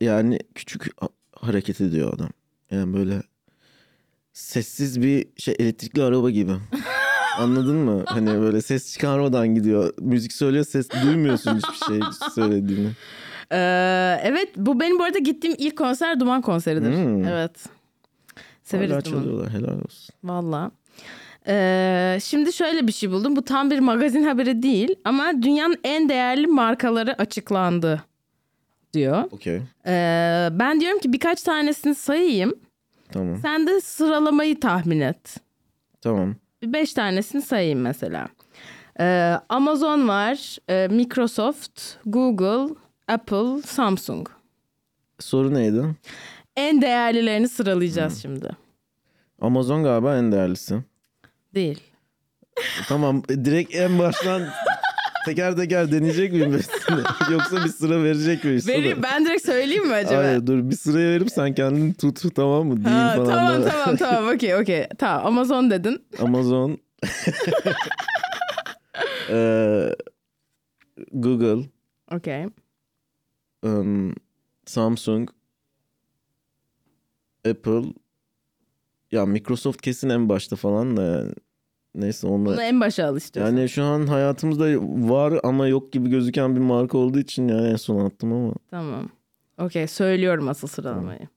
[0.00, 0.86] yani küçük
[1.32, 2.30] hareket ediyor adam.
[2.70, 3.22] Yani böyle
[4.32, 6.52] sessiz bir şey elektrikli araba gibi.
[7.38, 8.02] Anladın mı?
[8.06, 9.94] Hani böyle ses çıkarmadan gidiyor.
[10.00, 12.00] Müzik söylüyor ses duymuyorsun hiçbir şey
[12.34, 12.88] söylediğini.
[13.52, 16.92] Ee, evet bu benim bu arada gittiğim ilk konser Duman konseridir.
[16.96, 17.24] Hmm.
[17.24, 17.66] Evet.
[18.64, 19.22] Severiz Hala Duman'ı.
[19.22, 20.14] çalıyorlar helal olsun.
[20.24, 20.70] Valla.
[21.48, 23.36] Ee, şimdi şöyle bir şey buldum.
[23.36, 28.02] Bu tam bir magazin haberi değil ama dünyanın en değerli markaları açıklandı
[28.92, 29.24] diyor.
[29.30, 32.54] Okey Ee, ben diyorum ki birkaç tanesini sayayım.
[33.12, 35.36] tamam Sen de sıralamayı tahmin et.
[36.00, 36.34] tamam.
[36.72, 38.28] Beş tanesini sayayım mesela.
[39.00, 42.74] Ee, Amazon var, e, Microsoft, Google,
[43.08, 44.28] Apple, Samsung.
[45.18, 45.84] Soru neydi?
[46.56, 48.48] En değerlilerini sıralayacağız şimdi.
[49.40, 50.82] Amazon galiba en değerlisi.
[51.54, 51.80] Değil.
[52.88, 54.42] Tamam direkt en baştan
[55.26, 57.00] teker teker deneyecek miyim hepsini?
[57.32, 58.68] Yoksa bir sıra verecek miyiz?
[58.68, 60.22] Vereyim, ben direkt söyleyeyim mi acaba?
[60.24, 62.84] Hayır dur bir sıraya verip sen kendini tut tamam mı?
[62.84, 63.26] Değil Ha, falan.
[63.26, 63.68] tamam da.
[63.68, 64.86] tamam tamam okey okey.
[64.98, 66.04] Tamam Amazon dedin.
[66.18, 66.78] Amazon.
[69.30, 69.94] Ee,
[71.12, 71.64] Google.
[72.12, 72.46] Okey.
[73.62, 74.14] um,
[74.66, 75.30] Samsung.
[77.50, 77.82] Apple.
[79.12, 81.32] Ya Microsoft kesin en başta falan da yani.
[81.96, 82.62] Neyse Bunu onu.
[82.62, 83.56] en başa al istiyorsan.
[83.56, 84.64] Yani şu an hayatımızda
[85.10, 88.52] var ama yok gibi gözüken bir marka olduğu için yani en son attım ama.
[88.70, 89.08] Tamam.
[89.58, 91.28] Okey söylüyorum asıl sıralamayı.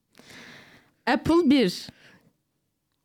[1.07, 1.87] Apple 1.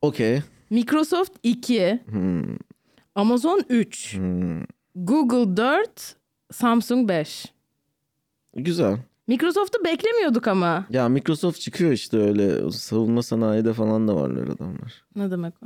[0.01, 0.41] Okey.
[0.69, 1.99] Microsoft 2.
[2.09, 2.57] Hmm,
[3.15, 4.17] Amazon 3.
[4.17, 4.61] hmm.
[4.95, 6.15] Google 4.
[6.51, 7.45] Samsung 5.
[8.55, 8.97] Güzel.
[9.27, 10.85] Microsoft'u beklemiyorduk ama.
[10.89, 12.71] Ya Microsoft çıkıyor işte öyle.
[12.71, 15.03] Savunma sanayide falan da varlar adamlar.
[15.15, 15.65] Ne demek o?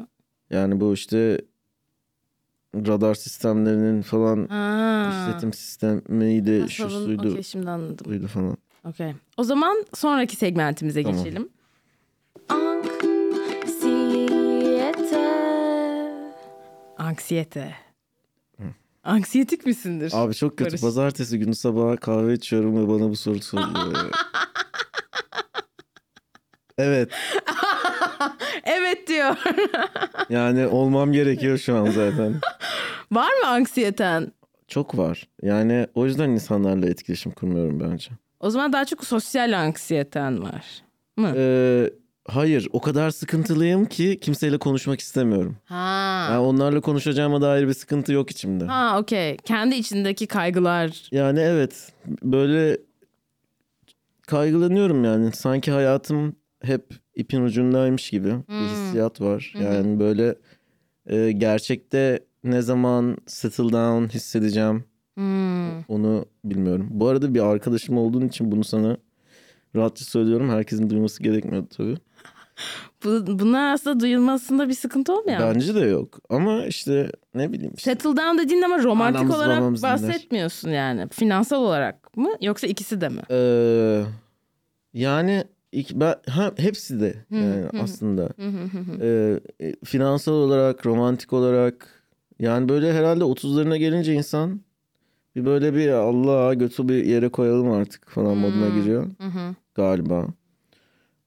[0.50, 1.42] Yani bu işte
[2.76, 5.10] radar sistemlerinin falan Ha.
[5.12, 8.06] işletim sistemiydi, Ha, şu suydu, Okey şimdi anladım.
[8.10, 8.58] buydu falan.
[8.86, 9.14] Okey.
[9.38, 11.24] O zaman sonraki segmentimize Tamam.
[11.24, 11.50] geçelim.
[16.98, 17.74] Anksiyete.
[19.04, 20.12] Anksiyetik misindir?
[20.16, 20.72] Abi çok kötü.
[20.72, 20.82] Barış.
[20.82, 24.10] Pazartesi günü sabah kahve içiyorum ve bana bu soru soruluyor.
[26.78, 27.12] evet.
[28.64, 29.36] evet diyor.
[30.30, 32.40] Yani olmam gerekiyor şu an zaten.
[33.12, 34.32] Var mı anksiyeten?
[34.68, 35.28] Çok var.
[35.42, 38.12] Yani o yüzden insanlarla etkileşim kurmuyorum bence.
[38.40, 40.66] O zaman daha çok sosyal anksiyeten var.
[41.18, 41.34] Mı?
[41.36, 41.90] Ee,
[42.28, 42.68] hayır.
[42.74, 45.58] O kadar sıkıntılıyım ki kimseyle konuşmak istemiyorum.
[45.66, 46.28] ha.
[46.32, 48.66] Yani onlarla konuşacağıma dair bir sıkıntı yok içimde.
[48.66, 49.38] Ha okey.
[49.38, 51.08] Kendi içindeki kaygılar.
[51.12, 51.92] Yani evet
[52.24, 52.78] böyle
[54.28, 55.32] kaygılanıyorum yani.
[55.32, 58.68] Sanki hayatım hep ipin ucundaymış gibi bir Hmm.
[58.68, 59.54] hissiyat var.
[59.60, 60.36] Yani böyle
[61.08, 64.84] e, gerçekte ne zaman settle down hissedeceğim
[65.16, 65.82] Hmm.
[65.88, 66.88] onu bilmiyorum.
[66.90, 68.98] Bu arada bir arkadaşım olduğun için bunu sana
[69.76, 70.50] rahatça söylüyorum.
[70.50, 71.98] Herkesin duyması gerekmiyordu tabii.
[73.06, 75.46] Bu, bunlar aslında duyulmasında bir sıkıntı olmuyor mu?
[75.56, 76.20] Bence de yok.
[76.30, 77.92] Ama işte ne bileyim işte.
[77.92, 79.94] Settle down dediğin ama romantik Anamız, olarak babamız dinler.
[79.94, 81.08] bahsetmiyorsun yani.
[81.12, 83.22] Finansal olarak mı yoksa ikisi de mi?
[83.32, 84.04] Ee,
[84.94, 88.30] yani ilk, ben, ha, hepsi de yani aslında.
[89.02, 91.99] Ee, e, finansal olarak, romantik olarak
[92.40, 94.62] yani böyle herhalde 30'larına gelince insan
[95.36, 98.82] bir böyle bir Allah götü bir yere koyalım artık falan moduna Hmm.
[98.82, 99.56] giriyor Hı hı.
[99.76, 100.28] galiba.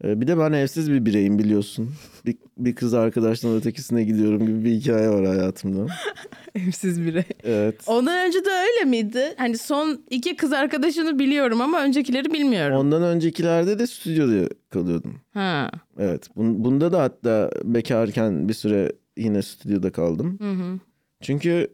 [0.05, 1.91] Ee, bir de ben evsiz bir bireyim biliyorsun.
[2.27, 5.87] Bir, bir kız arkadaştan ötekisine gidiyorum gibi bir hikaye var hayatımda.
[6.55, 7.25] Evsiz birey.
[7.45, 7.75] Evet.
[7.87, 9.35] Ondan önce de öyle miydi?
[9.37, 12.77] Hani son iki kız arkadaşını biliyorum ama öncekileri bilmiyorum.
[12.77, 15.15] Ondan öncekilerde de stüdyoda kalıyordum.
[15.35, 15.71] Ha.
[15.99, 16.29] Evet.
[16.37, 20.39] bun- Bunda da hatta bekarken bir süre yine stüdyoda kaldım.
[20.41, 20.79] Hı hı.
[21.23, 21.69] Çünkü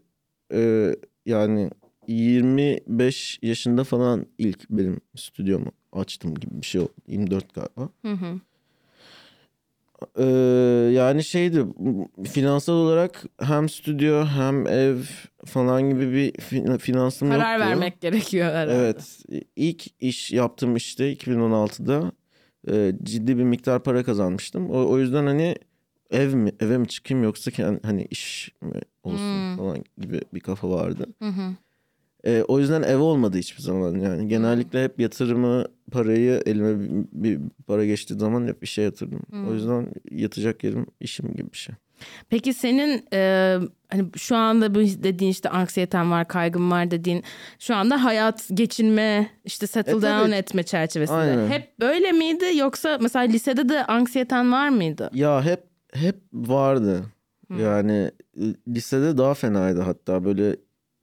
[0.52, 0.90] e,
[1.26, 1.70] yani
[2.08, 6.92] 25 yaşında falan ilk benim stüdyomu açtım gibi bir şey oldu.
[7.08, 7.88] 24 galiba.
[8.02, 8.40] Hı hı.
[10.18, 10.24] E,
[10.92, 11.64] yani şeydi
[12.32, 14.96] finansal olarak hem stüdyo hem ev
[15.44, 17.68] falan gibi bir fin- finansım Karar yoktu.
[17.70, 18.72] vermek gerekiyor herhalde.
[18.78, 19.18] Evet.
[19.56, 22.12] İlk iş yaptığım işte 2016'da
[22.70, 24.70] e, ciddi bir miktar para kazanmıştım.
[24.70, 25.54] O, o yüzden hani
[26.10, 29.56] ev mi eve mi çıkayım yoksa ken- hani iş mi olsun Hmm.
[29.56, 31.06] falan gibi bir kafa vardı.
[31.22, 31.42] Hı hı.
[32.24, 34.28] E, o yüzden ev olmadı hiçbir zaman yani.
[34.28, 39.20] Genellikle hep yatırımı parayı elime bir, bir para geçtiği zaman hep işe yatırdım.
[39.30, 39.48] Hmm.
[39.48, 41.74] O yüzden yatacak yerim işim gibi bir şey.
[42.30, 43.56] Peki senin e,
[43.90, 47.22] hani şu anda bu dediğin işte anksiyeten var, kaygın var dediğin
[47.58, 50.34] şu anda hayat geçinme işte settle E, down tabii.
[50.34, 51.16] etme çerçevesinde.
[51.18, 51.48] Aynen.
[51.48, 55.10] Hep böyle miydi yoksa mesela lisede de anksiyeten var mıydı?
[55.14, 55.60] Ya hep
[55.92, 57.02] hep vardı.
[57.48, 57.58] Hmm.
[57.58, 58.10] Yani
[58.68, 60.56] lisede daha fenaydı hatta böyle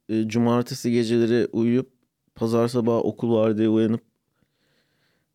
[0.08, 1.90] e, cumartesi geceleri uyuyup
[2.34, 4.02] pazar sabahı okul var diye uyanıp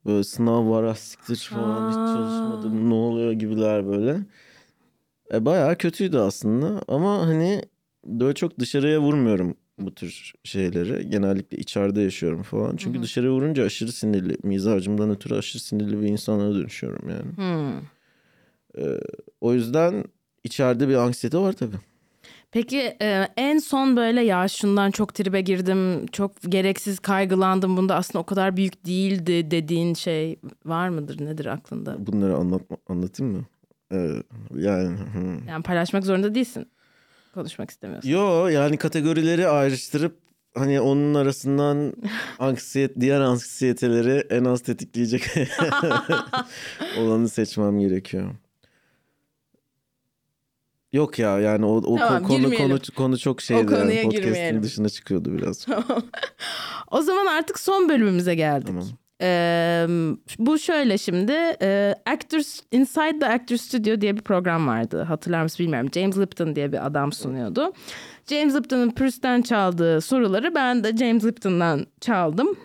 [0.06, 2.14] böyle sınav var ah siktir falan hiç Aa.
[2.14, 4.20] çalışmadım ne oluyor gibiler böyle.
[5.34, 7.62] E, bayağı kötüydü aslında ama hani
[8.06, 11.10] böyle çok dışarıya vurmuyorum bu tür şeyleri.
[11.10, 12.76] Genellikle içeride yaşıyorum falan.
[12.76, 13.04] Çünkü Hı hı.
[13.04, 17.32] dışarıya vurunca aşırı sinirli, mizacımdan ötürü aşırı sinirli bir insana dönüşüyorum yani.
[17.36, 17.82] Hmm.
[18.78, 19.00] Ee,
[19.42, 20.04] o yüzden
[20.44, 21.76] içeride bir anksiyete var tabii.
[22.52, 27.78] Peki e, en son böyle ya şundan çok tribe girdim, çok gereksiz kaygılandım.
[27.78, 31.26] Bunda aslında o kadar büyük değildi dediğin şey var mıdır?
[31.26, 32.08] Nedir aklında?
[32.08, 33.46] Bunları anlatma, anlatayım mı?
[33.92, 34.24] Ee,
[34.56, 35.50] yani hı.
[35.50, 36.68] Yani paylaşmak zorunda değilsin.
[37.34, 38.10] Konuşmak istemiyorsun.
[38.10, 40.18] yo yani kategorileri ayrıştırıp
[40.56, 41.94] hani onun arasından
[42.40, 45.24] anksiyet diğer anksiyeteleri en az tetikleyecek
[46.98, 48.30] olanı seçmem gerekiyor.
[50.94, 52.70] Yok ya yani o, o Tamam, ko- konu girmeyelim.
[52.70, 54.64] konu konu çok şeydi konuya yani podcast'in girmeyelim.
[54.64, 55.66] dışına çıkıyordu biraz.
[56.92, 58.68] O zaman artık son bölümümüze geldik.
[58.68, 58.84] Tamam.
[59.24, 59.86] Ee,
[60.40, 61.32] bu şöyle şimdi
[61.62, 66.56] e, Actors Inside the Actor Studio diye bir program vardı hatırlar mısın bilmiyorum James Lipton
[66.56, 67.74] diye bir adam sunuyordu
[68.30, 72.56] James Lipton'ın Purse'den çaldığı soruları ben de James Lipton'dan çaldım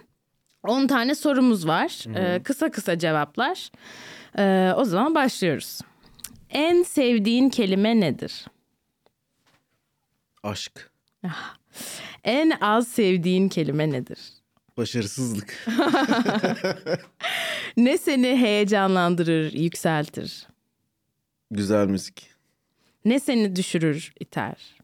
[0.64, 3.70] 10 tane sorumuz var Ee, kısa kısa cevaplar
[4.38, 5.80] Ee, o zaman başlıyoruz
[6.50, 8.44] en sevdiğin kelime nedir?
[10.42, 10.90] Aşk,
[12.24, 14.18] en az sevdiğin kelime nedir?
[14.76, 15.66] Başarısızlık,
[17.76, 20.46] ne seni heyecanlandırır yükseltir?
[21.50, 22.30] Güzel müzik,
[23.04, 24.76] Ne seni düşürür, iter?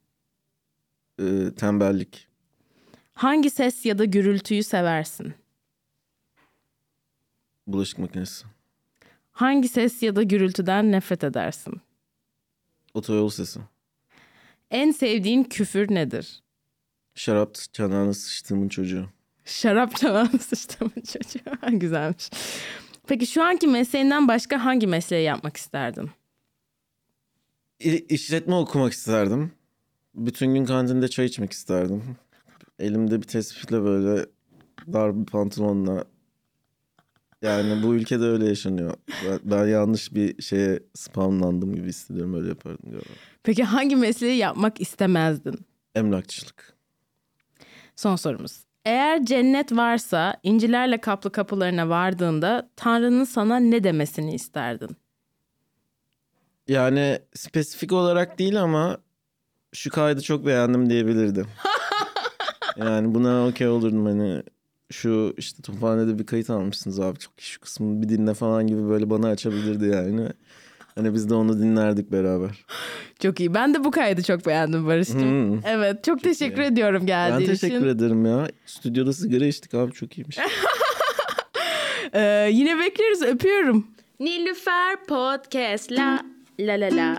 [1.21, 2.29] e, tembellik,
[3.15, 5.35] Hangi ses ya da gürültüyü seversin?
[7.67, 8.45] bulaşık makinesi,
[9.33, 11.75] Hangi ses ya da gürültüden nefret edersin?
[12.95, 13.61] otoyol sesi,
[14.71, 16.43] En sevdiğin küfür nedir?
[17.15, 19.07] şarap çanağına sıçtığımın çocuğu.
[19.45, 21.69] Şarap çalan sıçtımın çocuğu.
[21.79, 22.31] Güzelmiş.
[23.07, 26.11] Peki şu anki mesleğinden başka hangi mesleği yapmak isterdin?
[27.81, 29.53] İ- işletme okumak isterdim.
[30.15, 32.03] Bütün gün kantinde çay içmek isterdim.
[32.79, 34.27] Elimde bir tespihle böyle
[34.93, 36.05] dar bir pantolonla.
[37.43, 38.95] Yani bu ülkede öyle yaşanıyor.
[39.27, 42.35] Ben, ben yanlış bir şeye spamlandım gibi hissediyorum.
[42.35, 43.11] Öyle yapardım galiba.
[43.43, 45.61] Peki hangi mesleği yapmak istemezdin?
[45.95, 46.77] Emlakçılık.
[47.97, 48.65] Son sorumuz.
[48.85, 54.97] Eğer cennet varsa incilerle kaplı kapılarına vardığında Tanrı'nın sana ne demesini isterdin?
[56.69, 58.99] Yani spesifik olarak değil ama
[59.73, 61.47] şu kaydı çok beğendim diyebilirdim.
[62.77, 64.43] yani buna okey olurdum hani
[64.93, 69.11] şu işte Tophane'de bir kayıt almışsınız abi çok şu kısmını bir dinle falan gibi böyle
[69.11, 70.29] bana açabilirdi yani.
[70.95, 72.65] Hani biz de onu dinlerdik beraber.
[73.23, 73.55] Çok iyi.
[73.55, 75.53] Ben de bu kaydı çok beğendim Barış'cığım.
[75.53, 75.61] Hmm.
[75.67, 76.67] Evet çok, teşekkür iyi.
[76.67, 77.89] ediyorum Ben geldiğin teşekkür için.
[77.89, 78.49] ederim ya.
[78.67, 80.39] Stüdyoda sigara içtik abi çok iyiymiş.
[82.15, 83.87] Ee, yine bekleriz öpüyorum.
[84.21, 86.19] Nilüfer Podcast la
[86.61, 87.19] la la la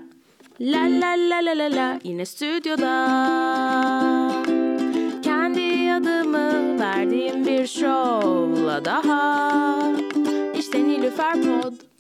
[0.59, 4.22] la la la la la la yine stüdyoda
[7.13, 9.73] verdiğim bir şovla daha
[10.59, 11.92] işte Nilüfer Pod.